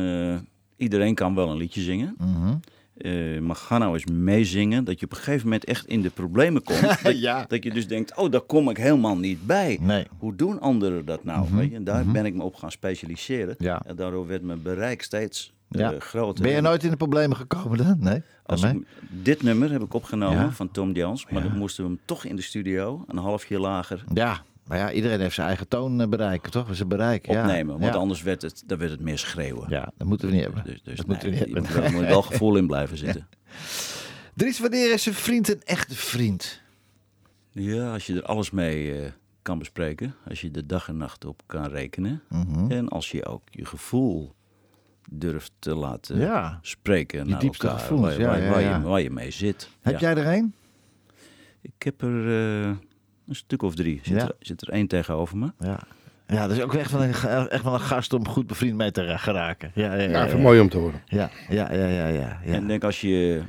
[0.82, 2.16] iedereen kan wel een liedje zingen.
[2.18, 2.54] Mhm.
[2.98, 6.10] Eh, maar ga nou eens meezingen, dat je op een gegeven moment echt in de
[6.10, 6.82] problemen komt.
[7.04, 7.46] dat, Ja.
[7.48, 9.78] dat je dus denkt, oh, daar kom ik helemaal niet bij.
[9.82, 10.06] Nee.
[10.18, 11.46] Hoe doen anderen dat nou?
[11.48, 11.76] Mhm, Weet je?
[11.76, 13.56] En daar ben ik me op gaan specialiseren.
[13.58, 13.82] Ja.
[13.86, 15.94] En daardoor werd mijn bereik steeds eh, Ja.
[16.00, 16.44] groter.
[16.44, 17.96] Ben je nooit in de problemen gekomen dan?
[18.00, 18.22] Nee?
[18.46, 22.00] Als ik- dit nummer heb ik opgenomen van Tom Jones, maar dan moesten we hem
[22.06, 26.02] toch in de studio, een halfje lager, Ja, maar ja, iedereen heeft zijn eigen toon
[26.02, 26.76] eh, bereiken, toch?
[26.76, 27.26] Zijn bereik.
[27.28, 27.42] ja.
[27.42, 27.80] opnemen.
[27.80, 28.00] Want ja.
[28.00, 29.70] anders werd het, dan werd het meer schreeuwen.
[29.70, 30.64] Ja, dat moeten we niet hebben.
[30.64, 31.72] Dus, dus dat nee, moeten we niet je hebben.
[31.74, 33.28] moet wel- moet wel gevoel in blijven zitten.
[34.36, 36.62] Dries, wanneer is een vriend een echte vriend?
[37.52, 40.16] Ja, als je er alles mee eh, kan bespreken.
[40.28, 42.22] Als je de dag en nacht op kan rekenen.
[42.30, 42.72] Mhm.
[42.72, 44.34] En als je ook je gevoel
[45.10, 46.60] durft te laten Ja.
[46.62, 47.82] spreken Je naar diepste elkaar.
[47.82, 48.62] gevoelens, waar, ja, waar.
[48.62, 49.70] Je, waar je mee zit.
[49.82, 50.54] Heb jij er een?
[51.62, 52.28] Ik heb er
[52.64, 52.72] eh,
[53.32, 54.00] een stuk of drie.
[54.04, 54.22] Zit, Ja.
[54.28, 55.52] er, zit er één tegenover me.
[55.60, 55.80] Ja.
[56.28, 57.14] Ja, dat is ook echt wel een,
[57.50, 59.72] echt wel een gast om goed bevriend mee te geraken.
[59.76, 60.02] Ja, ja, ja.
[60.02, 61.02] Ja, ja, even mooi om te horen.
[61.06, 62.40] Ja, ja, ja, ja, ja.
[62.46, 62.54] ja.
[62.54, 63.42] En ik denk als je,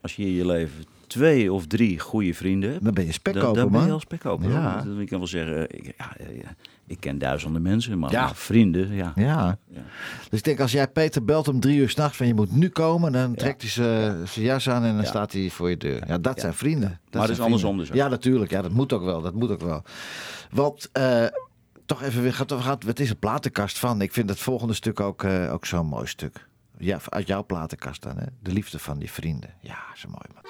[0.00, 2.84] als je in je leven twee of drie goede vrienden.
[2.84, 3.94] Dan ben je spekkoper, dan ben je man.
[3.94, 4.50] al spekkoper.
[4.50, 4.82] Ja.
[4.82, 6.12] Dat- Ik kan wel zeggen, ik, ja,
[6.86, 8.34] ik ken duizenden mensen, maar, Ja.
[8.34, 9.12] vrienden, ja.
[9.14, 9.58] Ja.
[9.68, 9.82] Ja.
[10.30, 12.68] Dus ik denk, als jij Peter belt om drie uur s'nachts van je moet nu
[12.68, 16.06] komen, dan trekt hij zijn jas aan en dan staat hij voor je deur.
[16.06, 16.88] Ja, dat zijn vrienden.
[17.04, 17.94] Dat Maar het is andersom dus ook.
[17.96, 18.50] Ja, natuurlijk.
[18.50, 19.22] Ja, dat moet ook wel.
[19.22, 19.82] Dat moet ook wel.
[20.50, 21.24] Want eh,
[21.86, 24.00] toch even weer, gaat, gaat, het is een platenkast van.
[24.00, 26.46] Ik vind het volgende stuk ook, eh, ook zo'n mooi stuk.
[26.78, 28.24] Ja, uit jouw platenkast dan, hè?
[28.42, 29.50] De liefde van die vrienden.
[29.60, 30.42] Ja, zo mooi man.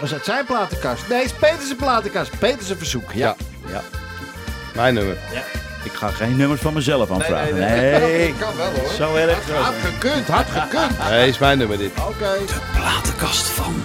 [0.00, 1.08] Was uit zijn platenkast?
[1.08, 2.38] Nee, het is Peters' platenkast.
[2.38, 3.12] Peters' verzoek.
[3.12, 3.36] Ja.
[3.68, 3.82] Ja.
[4.74, 5.16] Mijn nummer.
[5.84, 7.54] Ik ga geen nummers van mezelf aanvragen.
[7.58, 8.34] nee, Nee, nee.
[8.40, 8.90] Kan wel, hoor.
[8.96, 9.50] Zo erg.
[9.50, 10.98] Had gekund, had gekund.
[11.10, 11.90] Nee, is mijn nummer dit.
[12.08, 12.38] Oké.
[12.74, 13.82] Platenkast van.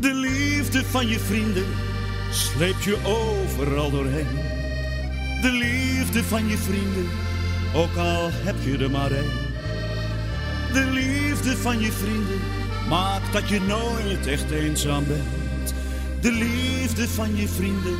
[0.00, 1.66] De liefde van je vrienden
[2.30, 4.38] sleept je overal doorheen.
[5.42, 7.08] De liefde van je vrienden,
[7.74, 9.46] ook al heb je er maar één.
[10.72, 12.40] De liefde van je vrienden
[12.88, 15.74] maakt dat je nooit echt eenzaam bent.
[16.20, 17.98] De liefde van je vrienden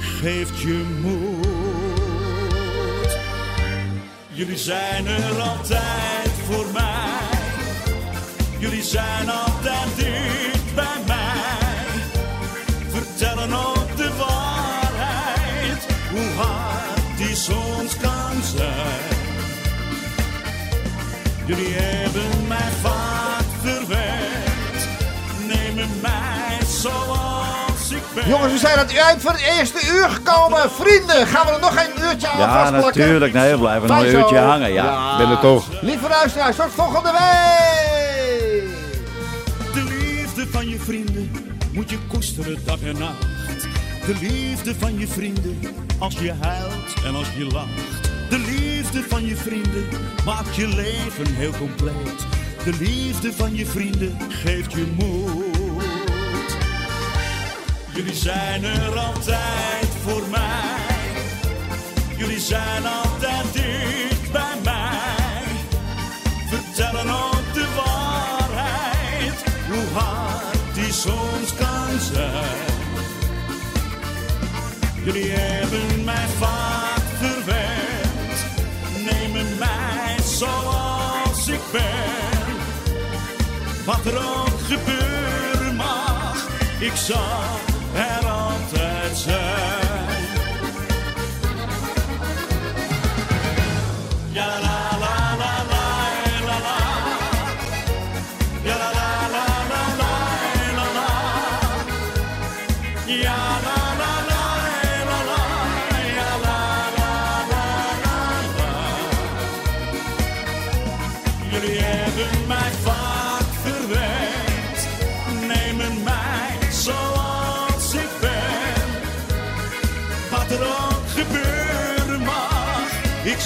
[0.00, 1.58] geeft je moed.
[4.28, 7.38] Jullie zijn er altijd voor mij.
[8.58, 12.02] Jullie zijn altijd dicht bij mij.
[12.88, 18.19] Vertellen ook de waarheid, hoe hard die soms kan
[21.50, 24.88] Jullie hebben mij vaak verwend,
[25.46, 28.28] nemen mij zoals ik ben.
[28.28, 30.70] Jongens, we zijn aan het eind van het eerste uur gekomen.
[30.70, 33.00] Vrienden, gaan we er nog een uurtje aan Ja, vastplakken?
[33.00, 33.32] natuurlijk.
[33.32, 34.18] Nee, we blijven nog een zo.
[34.18, 34.72] uurtje hangen.
[34.72, 35.16] Ja.
[35.16, 35.66] ben er toch.
[35.80, 38.68] Lieve luisteraars, tot volgende week!
[39.74, 41.30] De liefde van je vrienden
[41.72, 43.22] moet je koesteren dag en nacht.
[44.06, 45.60] De liefde van je vrienden
[45.98, 48.08] als je huilt en als je lacht.
[48.30, 49.88] De liefde van je vrienden
[50.24, 52.26] maakt je leven heel compleet.
[52.64, 56.56] De liefde van je vrienden geeft je moed.
[57.94, 60.96] Jullie zijn er altijd voor mij.
[62.16, 65.42] Jullie zijn altijd dicht bij mij.
[66.48, 72.68] Vertellen ook de waarheid, hoe hard die soms kan zijn.
[75.04, 76.79] Jullie hebben mij vaak
[80.40, 82.56] zoals ik ben.
[83.84, 86.46] Wat er ook gebeuren mag,
[86.78, 87.46] ik zal
[87.94, 90.28] er altijd zijn.
[94.32, 94.69] Ja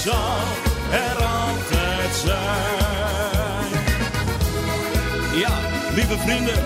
[0.05, 0.39] zal
[0.91, 3.71] er altijd zijn.
[5.39, 5.59] Ja,
[5.95, 6.65] lieve vrienden,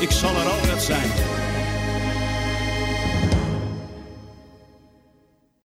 [0.00, 1.31] ik zal er altijd zijn.